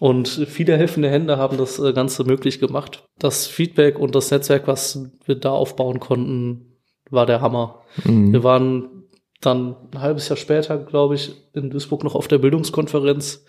und 0.00 0.28
viele 0.28 0.76
helfende 0.76 1.08
Hände 1.08 1.36
haben 1.36 1.56
das 1.56 1.78
äh, 1.78 1.92
Ganze 1.92 2.24
möglich 2.24 2.58
gemacht. 2.58 3.04
Das 3.18 3.46
Feedback 3.46 3.98
und 3.98 4.14
das 4.14 4.30
Netzwerk, 4.30 4.66
was 4.66 5.10
wir 5.24 5.36
da 5.36 5.50
aufbauen 5.50 6.00
konnten, 6.00 6.78
war 7.10 7.26
der 7.26 7.40
Hammer. 7.40 7.82
Mhm. 8.04 8.32
Wir 8.32 8.42
waren 8.42 9.04
dann 9.40 9.76
ein 9.92 10.00
halbes 10.00 10.28
Jahr 10.28 10.36
später, 10.36 10.78
glaube 10.78 11.14
ich, 11.14 11.34
in 11.52 11.70
Duisburg 11.70 12.02
noch 12.02 12.14
auf 12.14 12.28
der 12.28 12.38
Bildungskonferenz. 12.38 13.44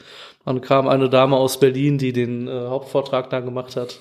Dann 0.45 0.61
kam 0.61 0.87
eine 0.87 1.09
Dame 1.09 1.35
aus 1.35 1.59
Berlin, 1.59 1.97
die 1.97 2.13
den 2.13 2.47
äh, 2.47 2.51
Hauptvortrag 2.51 3.29
da 3.29 3.39
gemacht 3.39 3.75
hat 3.75 3.99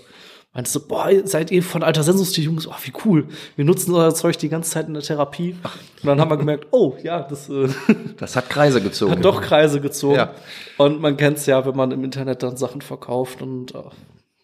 meinst 0.54 0.74
du, 0.74 0.80
boah, 0.80 1.10
seid 1.24 1.50
ihr 1.50 1.62
von 1.62 1.82
Alter 1.82 2.02
Sensus 2.02 2.32
die 2.32 2.42
Jungs? 2.42 2.66
Oh, 2.66 2.74
wie 2.82 2.92
cool. 3.04 3.26
Wir 3.56 3.64
nutzen 3.64 3.92
euer 3.94 4.14
Zeug 4.14 4.38
die 4.38 4.48
ganze 4.48 4.70
Zeit 4.70 4.86
in 4.86 4.94
der 4.94 5.02
Therapie. 5.02 5.56
Und 6.02 6.06
dann 6.06 6.20
haben 6.20 6.30
wir 6.30 6.36
gemerkt, 6.36 6.68
oh, 6.70 6.94
ja, 7.02 7.22
das, 7.22 7.48
äh, 7.50 7.68
das 8.16 8.36
hat 8.36 8.48
Kreise 8.48 8.80
gezogen. 8.80 9.12
Hat 9.12 9.24
doch 9.24 9.42
Kreise 9.42 9.80
gezogen. 9.80 10.16
Ja. 10.16 10.30
Und 10.78 11.00
man 11.00 11.16
kennt 11.16 11.38
es 11.38 11.46
ja, 11.46 11.66
wenn 11.66 11.76
man 11.76 11.90
im 11.90 12.04
Internet 12.04 12.42
dann 12.42 12.56
Sachen 12.56 12.80
verkauft 12.80 13.42
und 13.42 13.74
äh, 13.74 13.78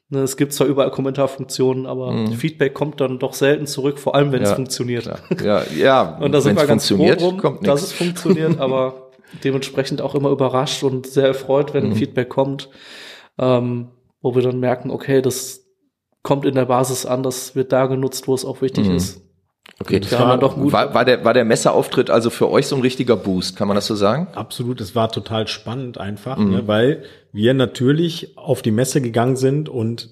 ne, 0.09 0.23
es 0.23 0.37
gibt 0.37 0.53
zwar 0.53 0.67
überall 0.67 0.91
Kommentarfunktionen, 0.91 1.87
aber 1.87 2.11
mhm. 2.11 2.33
Feedback 2.33 2.75
kommt 2.75 3.01
dann 3.01 3.21
doch 3.21 3.35
selten 3.35 3.67
zurück, 3.67 4.01
vor 4.01 4.17
allem 4.17 4.33
wenn 4.33 4.43
es 4.43 4.53
funktioniert. 4.53 5.09
Ja, 5.43 5.63
ja. 5.77 6.17
und 6.21 6.33
da 6.33 6.41
sind 6.41 6.59
wir 6.59 6.67
ganz 6.67 6.89
froh 6.89 7.15
drum, 7.15 7.61
dass 7.63 7.83
es 7.83 7.93
funktioniert, 7.93 8.59
aber 8.59 9.07
dementsprechend 9.45 10.03
auch 10.03 10.15
immer 10.15 10.31
überrascht 10.31 10.83
und 10.83 11.07
sehr 11.07 11.27
erfreut, 11.27 11.75
wenn 11.75 11.91
mhm. 11.91 11.97
Feedback 11.97 12.29
kommt, 12.29 12.69
ähm, 13.39 13.89
wo 14.21 14.35
wir 14.35 14.43
dann 14.43 14.61
merken, 14.61 14.91
okay, 14.91 15.23
das 15.23 15.67
kommt 16.23 16.45
in 16.45 16.55
der 16.55 16.67
Basis 16.67 17.07
an, 17.07 17.23
das 17.23 17.55
wird 17.55 17.73
da 17.73 17.87
genutzt, 17.87 18.29
wo 18.29 18.35
es 18.35 18.45
auch 18.45 18.61
wichtig 18.63 18.89
mhm. 18.89 18.97
ist. 18.97 19.23
Okay, 19.79 20.01
das 20.01 20.13
war, 20.13 20.37
doch 20.37 20.57
gut. 20.57 20.73
War, 20.73 20.93
war, 20.93 21.05
der, 21.05 21.25
war 21.25 21.33
der 21.33 21.45
Messeauftritt 21.45 22.11
also 22.11 22.29
für 22.29 22.51
euch 22.51 22.67
so 22.67 22.77
ein 22.77 22.83
richtiger 22.83 23.17
Boost, 23.17 23.57
kann 23.57 23.69
man 23.69 23.77
das 23.77 23.87
so 23.87 23.95
sagen? 23.95 24.29
Absolut, 24.35 24.81
es 24.81 24.95
war 24.95 25.11
total 25.11 25.49
spannend 25.49 25.97
einfach, 25.97 26.37
mhm. 26.37 26.51
ne, 26.51 26.69
weil 26.69 27.05
wir 27.33 27.55
natürlich 27.55 28.37
auf 28.37 28.63
die 28.63 28.73
Messe 28.73 29.01
gegangen 29.01 29.37
sind 29.37 29.69
und 29.69 30.11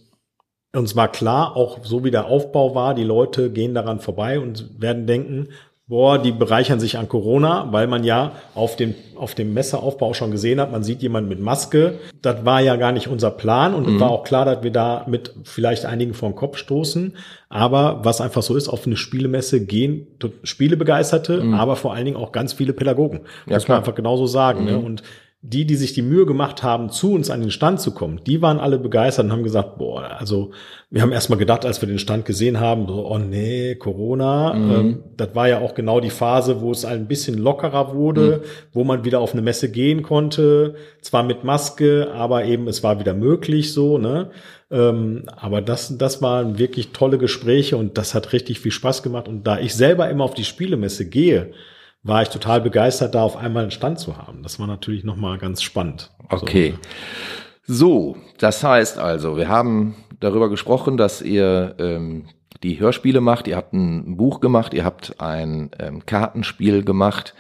uns 0.75 0.97
war 0.97 1.11
klar, 1.11 1.57
auch 1.57 1.85
so 1.85 2.05
wie 2.05 2.11
der 2.11 2.27
Aufbau 2.27 2.75
war, 2.75 2.95
die 2.95 3.05
Leute 3.05 3.51
gehen 3.51 3.75
daran 3.75 4.01
vorbei 4.01 4.39
und 4.39 4.81
werden 4.81 5.07
denken, 5.07 5.49
boah, 5.89 6.19
die 6.19 6.33
bereichern 6.33 6.81
sich 6.81 6.99
an 6.99 7.09
Corona, 7.09 7.69
weil 7.71 7.87
man 7.87 8.05
ja 8.05 8.33
auf 8.55 8.77
dem, 8.77 8.95
auf 9.17 9.35
dem 9.35 9.55
Messeaufbau 9.55 10.13
schon 10.13 10.31
gesehen 10.31 10.61
hat, 10.61 10.71
man 10.71 10.83
sieht 10.83 11.01
jemanden 11.01 11.31
mit 11.31 11.41
Maske. 11.41 11.99
Das 12.21 12.45
war 12.45 12.61
ja 12.61 12.77
gar 12.77 12.93
nicht 12.93 13.09
unser 13.09 13.31
Plan 13.31 13.75
und 13.75 13.89
mhm. 13.89 13.95
es 13.95 14.01
war 14.01 14.11
auch 14.11 14.23
klar, 14.23 14.45
dass 14.45 14.63
wir 14.63 14.71
da 14.71 15.07
mit 15.09 15.35
vielleicht 15.45 15.87
einigen 15.87 16.13
vor 16.13 16.29
den 16.29 16.37
Kopf 16.37 16.59
stoßen. 16.59 17.17
Aber 17.49 18.01
was 18.05 18.21
einfach 18.21 18.43
so 18.43 18.55
ist, 18.55 18.69
auf 18.69 18.87
eine 18.87 18.99
Spielemesse 18.99 19.65
gehen 19.65 20.07
Spielebegeisterte, 20.43 21.43
mhm. 21.43 21.55
aber 21.55 21.75
vor 21.75 21.95
allen 21.95 22.05
Dingen 22.05 22.19
auch 22.19 22.33
ganz 22.33 22.53
viele 22.53 22.75
Pädagogen. 22.75 23.21
Ja, 23.47 23.55
muss 23.55 23.67
man 23.67 23.79
einfach 23.79 23.95
genauso 23.95 24.27
sagen. 24.27 24.67
Ne? 24.67 24.73
Mhm. 24.73 24.79
Ne? 24.79 24.85
Und 24.85 25.03
die, 25.41 25.67
die 25.67 25.77
sich 25.77 25.93
die 25.93 26.03
Mühe 26.03 26.27
gemacht 26.27 26.65
haben, 26.65 26.91
zu 26.91 27.13
uns 27.13 27.31
an 27.31 27.41
den 27.41 27.53
Stand 27.53 27.81
zu 27.81 27.95
kommen, 27.95 28.21
die 28.27 28.43
waren 28.43 28.59
alle 28.59 28.77
begeistert 28.77 29.27
und 29.27 29.33
haben 29.33 29.45
gesagt, 29.45 29.79
boah, 29.79 30.03
also 30.19 30.51
wir 30.91 31.01
haben 31.01 31.13
erstmal 31.13 31.39
gedacht, 31.39 31.65
als 31.65 31.81
wir 31.81 31.89
den 31.89 32.01
Stand 32.01 32.25
gesehen 32.25 32.59
haben, 32.59 32.89
so, 32.89 33.07
oh 33.07 33.19
nee, 33.19 33.77
Corona, 33.77 34.55
mhm. 34.55 34.71
ähm, 34.71 35.05
das 35.17 35.37
war 35.37 35.49
ja 35.49 35.61
auch 35.61 35.75
genau 35.75 36.01
die 36.01 36.11
Phase, 36.11 36.61
wo 36.61 36.73
es 36.73 36.85
ein 36.85 37.07
bisschen 37.07 37.39
lockerer 37.39 37.95
wurde, 37.95 38.43
mhm. 38.43 38.49
wo 38.73 38.83
man 38.83 39.05
wieder 39.05 39.21
auf 39.21 39.33
eine 39.33 39.43
Messe 39.43 39.71
gehen 39.71 40.03
konnte, 40.03 40.75
zwar 41.03 41.23
mit 41.23 41.45
Maske, 41.45 42.09
aber 42.13 42.45
eben 42.45 42.67
es 42.67 42.83
war 42.83 42.99
wieder 42.99 43.15
möglich 43.15 43.73
so, 43.73 43.97
ne? 43.97 44.31
Ähm, 44.71 45.23
aber 45.37 45.63
das, 45.63 45.97
das 45.97 46.21
waren 46.21 46.59
wirklich 46.59 46.91
tolle 46.91 47.17
Gespräche 47.17 47.77
und 47.77 47.97
das 47.97 48.15
hat 48.15 48.33
richtig 48.33 48.61
viel 48.61 48.73
Spaß 48.73 49.03
gemacht. 49.03 49.27
Und 49.29 49.47
da 49.47 49.59
ich 49.59 49.75
selber 49.75 50.11
immer 50.11 50.25
auf 50.25 50.35
die 50.35 50.45
Spielemesse 50.45 51.09
gehe, 51.09 51.53
war 52.03 52.23
ich 52.23 52.29
total 52.29 52.61
begeistert, 52.61 53.15
da 53.15 53.23
auf 53.23 53.37
einmal 53.37 53.63
einen 53.63 53.71
Stand 53.71 53.99
zu 53.99 54.17
haben. 54.17 54.43
Das 54.43 54.59
war 54.59 54.67
natürlich 54.67 55.05
nochmal 55.05 55.39
ganz 55.39 55.63
spannend. 55.63 56.11
Okay. 56.29 56.75
So, 57.65 58.17
das 58.39 58.65
heißt 58.65 58.99
also, 58.99 59.37
wir 59.37 59.49
haben 59.49 59.97
darüber 60.21 60.49
gesprochen, 60.49 60.97
dass 60.97 61.21
ihr 61.21 61.75
ähm, 61.79 62.29
die 62.63 62.81
Hörspiele 62.81 63.21
macht, 63.21 63.47
ihr 63.47 63.57
habt 63.57 63.73
ein 63.73 64.17
Buch 64.17 64.41
gemacht, 64.41 64.75
ihr 64.75 64.85
habt 64.85 65.21
ein 65.21 65.71
ähm, 65.79 66.07
Kartenspiel 66.07 66.83
gemacht. 66.83 67.35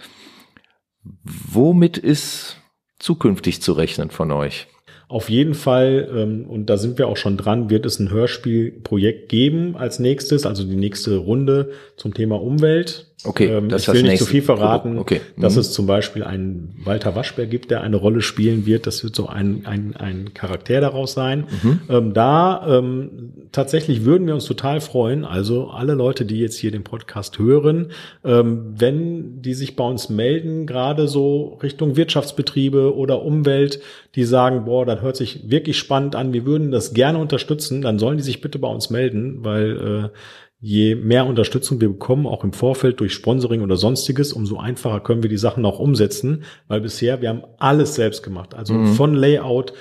Womit 1.24 1.96
ist 1.96 2.58
zukünftig 2.98 3.62
zu 3.62 3.72
rechnen 3.72 4.10
von 4.10 4.30
euch? 4.30 4.66
Auf 5.08 5.30
jeden 5.30 5.54
Fall, 5.54 6.08
ähm, 6.14 6.44
und 6.46 6.66
da 6.66 6.76
sind 6.76 6.98
wir 6.98 7.08
auch 7.08 7.16
schon 7.16 7.38
dran, 7.38 7.70
wird 7.70 7.86
es 7.86 7.98
ein 7.98 8.10
Hörspielprojekt 8.10 9.30
geben 9.30 9.74
als 9.76 9.98
nächstes, 9.98 10.44
also 10.44 10.64
die 10.64 10.76
nächste 10.76 11.16
Runde 11.16 11.70
zum 11.96 12.12
Thema 12.12 12.40
Umwelt. 12.40 13.07
Okay, 13.24 13.46
ähm, 13.46 13.68
das 13.68 13.82
ich 13.82 13.92
will 13.92 14.02
nicht 14.04 14.18
zu 14.18 14.26
viel 14.26 14.42
verraten, 14.42 14.96
okay. 14.96 15.20
Mhm. 15.34 15.42
dass 15.42 15.56
es 15.56 15.72
zum 15.72 15.86
Beispiel 15.86 16.22
einen 16.22 16.76
Walter 16.84 17.16
Waschbär 17.16 17.46
gibt, 17.46 17.70
der 17.72 17.80
eine 17.80 17.96
Rolle 17.96 18.20
spielen 18.20 18.64
wird. 18.64 18.86
Das 18.86 19.02
wird 19.02 19.16
so 19.16 19.26
ein, 19.26 19.66
ein, 19.66 19.96
ein 19.96 20.34
Charakter 20.34 20.80
daraus 20.80 21.14
sein. 21.14 21.48
Mhm. 21.62 21.80
Ähm, 21.88 22.14
da 22.14 22.78
ähm, 22.78 23.32
tatsächlich 23.50 24.04
würden 24.04 24.28
wir 24.28 24.34
uns 24.34 24.44
total 24.44 24.80
freuen, 24.80 25.24
also 25.24 25.68
alle 25.68 25.94
Leute, 25.94 26.24
die 26.26 26.38
jetzt 26.38 26.58
hier 26.58 26.70
den 26.70 26.84
Podcast 26.84 27.40
hören, 27.40 27.90
ähm, 28.24 28.74
wenn 28.76 29.42
die 29.42 29.54
sich 29.54 29.74
bei 29.74 29.84
uns 29.84 30.08
melden, 30.08 30.66
gerade 30.66 31.08
so 31.08 31.58
Richtung 31.60 31.96
Wirtschaftsbetriebe 31.96 32.94
oder 32.94 33.22
Umwelt, 33.22 33.80
die 34.14 34.24
sagen, 34.24 34.64
boah, 34.64 34.86
das 34.86 35.02
hört 35.02 35.16
sich 35.16 35.50
wirklich 35.50 35.76
spannend 35.76 36.14
an, 36.14 36.32
wir 36.32 36.46
würden 36.46 36.70
das 36.70 36.94
gerne 36.94 37.18
unterstützen, 37.18 37.82
dann 37.82 37.98
sollen 37.98 38.18
die 38.18 38.22
sich 38.22 38.40
bitte 38.40 38.60
bei 38.60 38.68
uns 38.68 38.90
melden, 38.90 39.38
weil 39.42 40.10
äh, 40.12 40.18
je 40.60 40.96
mehr 40.96 41.26
Unterstützung 41.26 41.80
wir 41.80 41.88
bekommen, 41.88 42.26
auch 42.26 42.42
im 42.42 42.52
Vorfeld 42.52 42.98
durch 43.00 43.12
Sponsoring 43.12 43.62
oder 43.62 43.76
sonstiges, 43.76 44.32
umso 44.32 44.58
einfacher 44.58 45.00
können 45.00 45.22
wir 45.22 45.30
die 45.30 45.38
Sachen 45.38 45.64
auch 45.64 45.78
umsetzen, 45.78 46.42
weil 46.66 46.80
bisher 46.80 47.20
wir 47.20 47.28
haben 47.28 47.44
alles 47.58 47.94
selbst 47.94 48.22
gemacht. 48.22 48.54
Also 48.54 48.74
mhm. 48.74 48.94
von 48.94 49.14
Layout 49.14 49.72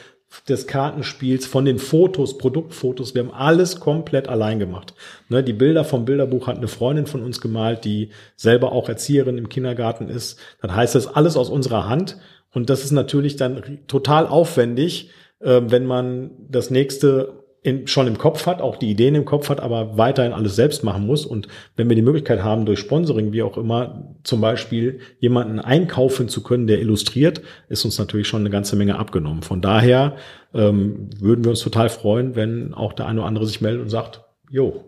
des 0.48 0.68
Kartenspiels, 0.68 1.48
von 1.48 1.66
den 1.66 1.80
Fotos, 1.80 2.38
Produktfotos, 2.38 3.16
wir 3.16 3.24
haben 3.24 3.34
alles 3.34 3.80
komplett 3.80 4.28
allein 4.28 4.60
gemacht. 4.60 4.94
Ne, 5.30 5.42
die 5.42 5.54
Bilder 5.54 5.84
vom 5.84 6.06
Bilderbuch 6.06 6.48
hat 6.48 6.58
eine 6.58 6.68
Freundin 6.68 7.08
von 7.08 7.24
uns 7.24 7.40
gemalt, 7.40 7.86
die 7.86 8.10
selber 8.36 8.72
auch 8.72 8.90
Erzieherin 8.90 9.38
im 9.38 9.50
Kindergarten 9.50 10.10
ist. 10.10 10.38
Das 10.62 10.72
heißt, 10.72 10.96
das 10.96 11.08
alles 11.08 11.38
aus 11.38 11.50
unserer 11.50 11.88
Hand 11.88 12.18
und 12.52 12.70
das 12.70 12.84
ist 12.84 12.92
natürlich 12.92 13.36
dann 13.36 13.80
total 13.88 14.28
aufwendig, 14.28 15.12
äh, 15.40 15.62
wenn 15.66 15.86
man 15.86 16.32
das 16.50 16.70
nächste 16.70 17.46
in, 17.68 17.86
schon 17.86 18.08
im 18.08 18.18
Kopf 18.18 18.46
hat, 18.46 18.62
auch 18.62 18.78
die 18.78 18.90
Ideen 18.90 19.14
im 19.14 19.26
Kopf 19.26 19.50
hat, 19.50 19.60
aber 19.60 19.98
weiterhin 19.98 20.32
alles 20.32 20.56
selbst 20.56 20.86
machen 20.86 21.06
muss. 21.06 21.26
Und 21.26 21.50
wenn 21.76 21.90
wir 21.90 21.98
die 21.98 22.02
Möglichkeit 22.02 22.42
haben, 22.42 22.66
durch 22.66 22.80
Sponsoring, 22.80 23.34
wie 23.34 23.44
auch 23.44 23.58
immer, 23.58 24.16
zum 24.24 24.40
Beispiel 24.40 25.02
jemanden 25.20 25.60
einkaufen 25.60 26.30
zu 26.30 26.44
können, 26.44 26.68
der 26.68 26.80
illustriert, 26.80 27.42
ist 27.68 27.84
uns 27.84 28.00
natürlich 28.00 28.30
schon 28.30 28.40
eine 28.40 28.52
ganze 28.52 28.78
Menge 28.78 28.98
abgenommen. 28.98 29.42
Von 29.42 29.60
daher 29.60 30.16
ähm, 30.54 31.10
würden 31.20 31.44
wir 31.44 31.50
uns 31.50 31.60
total 31.60 31.90
freuen, 31.90 32.38
wenn 32.38 32.74
auch 32.74 32.94
der 32.94 33.06
eine 33.06 33.20
oder 33.20 33.28
andere 33.28 33.46
sich 33.46 33.60
meldet 33.60 33.82
und 33.82 33.90
sagt, 33.90 34.24
jo. 34.50 34.86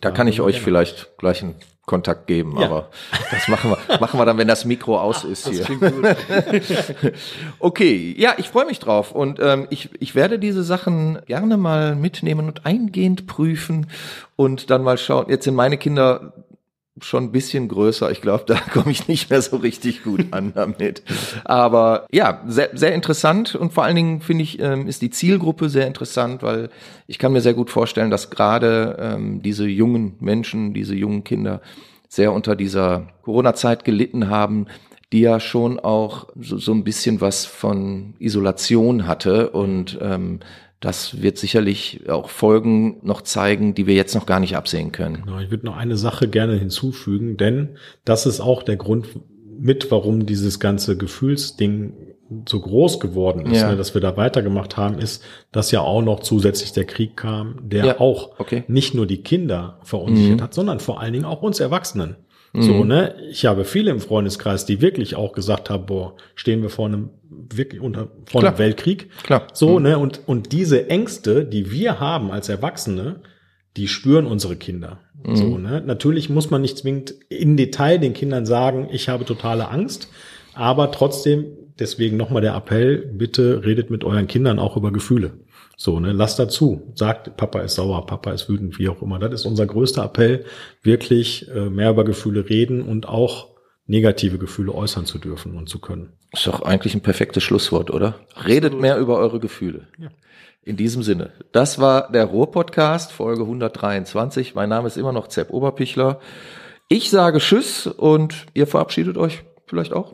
Da 0.00 0.10
kann 0.10 0.26
ich 0.26 0.40
euch 0.40 0.60
vielleicht 0.60 1.16
gleich 1.16 1.44
ein 1.44 1.54
Kontakt 1.90 2.28
geben, 2.28 2.54
ja. 2.56 2.66
aber 2.66 2.88
das 3.32 3.48
machen 3.48 3.72
wir, 3.72 3.98
machen 3.98 4.20
wir 4.20 4.24
dann, 4.24 4.38
wenn 4.38 4.46
das 4.46 4.64
Mikro 4.64 4.96
aus 4.96 5.24
ist 5.24 5.48
das 5.48 5.66
hier. 5.66 6.16
okay, 7.58 8.14
ja, 8.16 8.34
ich 8.36 8.48
freue 8.48 8.64
mich 8.64 8.78
drauf 8.78 9.10
und 9.10 9.40
ähm, 9.40 9.66
ich, 9.70 9.90
ich 9.98 10.14
werde 10.14 10.38
diese 10.38 10.62
Sachen 10.62 11.18
gerne 11.26 11.56
mal 11.56 11.96
mitnehmen 11.96 12.46
und 12.46 12.64
eingehend 12.64 13.26
prüfen 13.26 13.88
und 14.36 14.70
dann 14.70 14.84
mal 14.84 14.98
schauen. 14.98 15.26
Jetzt 15.28 15.46
sind 15.46 15.56
meine 15.56 15.78
Kinder 15.78 16.32
schon 17.02 17.24
ein 17.24 17.32
bisschen 17.32 17.68
größer. 17.68 18.10
Ich 18.10 18.20
glaube, 18.20 18.44
da 18.46 18.54
komme 18.72 18.90
ich 18.90 19.08
nicht 19.08 19.30
mehr 19.30 19.42
so 19.42 19.56
richtig 19.56 20.02
gut 20.02 20.26
an 20.30 20.52
damit. 20.54 21.02
Aber 21.44 22.06
ja, 22.10 22.42
sehr, 22.46 22.70
sehr 22.72 22.94
interessant 22.94 23.54
und 23.54 23.72
vor 23.72 23.84
allen 23.84 23.96
Dingen 23.96 24.20
finde 24.20 24.44
ich, 24.44 24.60
ähm, 24.60 24.86
ist 24.86 25.02
die 25.02 25.10
Zielgruppe 25.10 25.68
sehr 25.68 25.86
interessant, 25.86 26.42
weil 26.42 26.70
ich 27.06 27.18
kann 27.18 27.32
mir 27.32 27.40
sehr 27.40 27.54
gut 27.54 27.70
vorstellen, 27.70 28.10
dass 28.10 28.30
gerade 28.30 28.96
ähm, 29.00 29.42
diese 29.42 29.66
jungen 29.66 30.16
Menschen, 30.20 30.74
diese 30.74 30.94
jungen 30.94 31.24
Kinder 31.24 31.60
sehr 32.08 32.32
unter 32.32 32.56
dieser 32.56 33.08
Corona-Zeit 33.22 33.84
gelitten 33.84 34.28
haben, 34.28 34.66
die 35.12 35.20
ja 35.20 35.40
schon 35.40 35.78
auch 35.80 36.28
so, 36.40 36.58
so 36.58 36.72
ein 36.72 36.84
bisschen 36.84 37.20
was 37.20 37.44
von 37.44 38.14
Isolation 38.18 39.06
hatte 39.06 39.50
und 39.50 39.98
ähm, 40.00 40.40
das 40.80 41.20
wird 41.20 41.36
sicherlich 41.36 42.08
auch 42.08 42.30
Folgen 42.30 43.00
noch 43.02 43.20
zeigen, 43.20 43.74
die 43.74 43.86
wir 43.86 43.94
jetzt 43.94 44.14
noch 44.14 44.24
gar 44.24 44.40
nicht 44.40 44.56
absehen 44.56 44.92
können. 44.92 45.22
Genau, 45.26 45.38
ich 45.38 45.50
würde 45.50 45.66
noch 45.66 45.76
eine 45.76 45.96
Sache 45.96 46.26
gerne 46.26 46.54
hinzufügen, 46.56 47.36
denn 47.36 47.76
das 48.04 48.24
ist 48.24 48.40
auch 48.40 48.62
der 48.62 48.76
Grund 48.76 49.06
mit, 49.58 49.90
warum 49.90 50.24
dieses 50.24 50.58
ganze 50.58 50.96
Gefühlsding 50.96 51.92
so 52.48 52.60
groß 52.60 53.00
geworden 53.00 53.44
ist, 53.46 53.60
ja. 53.60 53.70
ne, 53.70 53.76
dass 53.76 53.92
wir 53.92 54.00
da 54.00 54.16
weitergemacht 54.16 54.76
haben, 54.76 54.98
ist, 54.98 55.22
dass 55.52 55.70
ja 55.70 55.80
auch 55.80 56.00
noch 56.00 56.20
zusätzlich 56.20 56.72
der 56.72 56.84
Krieg 56.84 57.16
kam, 57.16 57.58
der 57.68 57.84
ja. 57.84 58.00
auch 58.00 58.38
okay. 58.38 58.64
nicht 58.68 58.94
nur 58.94 59.06
die 59.06 59.22
Kinder 59.22 59.80
verunsichert 59.82 60.38
mhm. 60.38 60.42
hat, 60.42 60.54
sondern 60.54 60.80
vor 60.80 61.00
allen 61.00 61.12
Dingen 61.12 61.24
auch 61.24 61.42
uns 61.42 61.60
Erwachsenen. 61.60 62.16
Mhm. 62.52 62.62
So, 62.62 62.84
ne? 62.84 63.14
Ich 63.30 63.46
habe 63.46 63.64
viele 63.64 63.90
im 63.90 64.00
Freundeskreis, 64.00 64.66
die 64.66 64.80
wirklich 64.80 65.14
auch 65.14 65.32
gesagt 65.32 65.70
haben, 65.70 65.86
boah, 65.86 66.16
stehen 66.34 66.62
wir 66.62 66.70
vor 66.70 66.86
einem 66.86 67.10
wirklich 67.28 67.80
unter 67.80 68.08
vor 68.26 68.40
Klar. 68.40 68.52
einem 68.52 68.58
Weltkrieg. 68.58 69.10
Klar. 69.22 69.46
So, 69.52 69.78
mhm. 69.78 69.84
ne? 69.84 69.98
Und 69.98 70.22
und 70.26 70.52
diese 70.52 70.88
Ängste, 70.90 71.44
die 71.44 71.70
wir 71.70 72.00
haben 72.00 72.30
als 72.30 72.48
Erwachsene, 72.48 73.20
die 73.76 73.88
spüren 73.88 74.26
unsere 74.26 74.56
Kinder. 74.56 75.00
Mhm. 75.24 75.36
So, 75.36 75.58
ne? 75.58 75.82
Natürlich 75.84 76.28
muss 76.28 76.50
man 76.50 76.62
nicht 76.62 76.78
zwingend 76.78 77.14
in 77.28 77.56
Detail 77.56 77.98
den 77.98 78.14
Kindern 78.14 78.46
sagen, 78.46 78.88
ich 78.90 79.08
habe 79.08 79.24
totale 79.24 79.68
Angst, 79.68 80.08
aber 80.54 80.90
trotzdem 80.90 81.46
deswegen 81.78 82.16
nochmal 82.16 82.42
der 82.42 82.54
Appell, 82.54 82.98
bitte 82.98 83.64
redet 83.64 83.90
mit 83.90 84.04
euren 84.04 84.26
Kindern 84.26 84.58
auch 84.58 84.76
über 84.76 84.92
Gefühle. 84.92 85.32
So, 85.82 85.98
ne, 85.98 86.12
lasst 86.12 86.38
dazu. 86.38 86.92
Sagt, 86.94 87.38
Papa 87.38 87.60
ist 87.60 87.76
sauer, 87.76 88.04
Papa 88.04 88.32
ist 88.32 88.50
wütend, 88.50 88.78
wie 88.78 88.90
auch 88.90 89.00
immer. 89.00 89.18
Das 89.18 89.32
ist 89.32 89.46
unser 89.46 89.64
größter 89.64 90.04
Appell, 90.04 90.44
wirklich 90.82 91.48
äh, 91.48 91.70
mehr 91.70 91.88
über 91.88 92.04
Gefühle 92.04 92.50
reden 92.50 92.82
und 92.82 93.08
auch 93.08 93.48
negative 93.86 94.36
Gefühle 94.36 94.74
äußern 94.74 95.06
zu 95.06 95.16
dürfen 95.16 95.56
und 95.56 95.70
zu 95.70 95.78
können. 95.78 96.12
Ist 96.34 96.46
doch 96.46 96.60
eigentlich 96.60 96.94
ein 96.94 97.00
perfektes 97.00 97.42
Schlusswort, 97.44 97.90
oder? 97.90 98.16
Redet 98.46 98.78
mehr 98.78 98.98
über 98.98 99.16
eure 99.16 99.40
Gefühle. 99.40 99.88
Ja. 99.96 100.10
In 100.62 100.76
diesem 100.76 101.02
Sinne. 101.02 101.30
Das 101.50 101.78
war 101.78 102.12
der 102.12 102.26
Ruhr-Podcast, 102.26 103.10
Folge 103.10 103.44
123. 103.44 104.54
Mein 104.54 104.68
Name 104.68 104.86
ist 104.86 104.98
immer 104.98 105.12
noch 105.12 105.28
Zepp 105.28 105.48
Oberpichler. 105.48 106.20
Ich 106.88 107.08
sage 107.08 107.38
Tschüss 107.38 107.86
und 107.86 108.44
ihr 108.52 108.66
verabschiedet 108.66 109.16
euch 109.16 109.44
vielleicht 109.66 109.94
auch. 109.94 110.12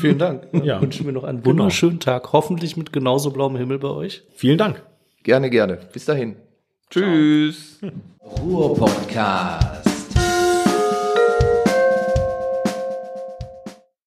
Vielen 0.00 0.18
Dank. 0.18 0.48
ja. 0.64 0.80
Wünschen 0.80 1.04
wir 1.04 1.12
noch 1.12 1.24
einen 1.24 1.42
genau. 1.42 1.50
wunderschönen 1.50 1.98
genau. 1.98 2.04
Tag. 2.04 2.32
Hoffentlich 2.32 2.78
mit 2.78 2.94
genauso 2.94 3.30
blauem 3.30 3.56
Himmel 3.56 3.78
bei 3.78 3.88
euch. 3.88 4.22
Vielen 4.34 4.56
Dank. 4.56 4.82
Gerne, 5.22 5.50
gerne. 5.50 5.78
Bis 5.92 6.04
dahin. 6.04 6.36
Tschüss. 6.90 7.78
Ruhr 8.20 8.74
Podcast. 8.76 9.91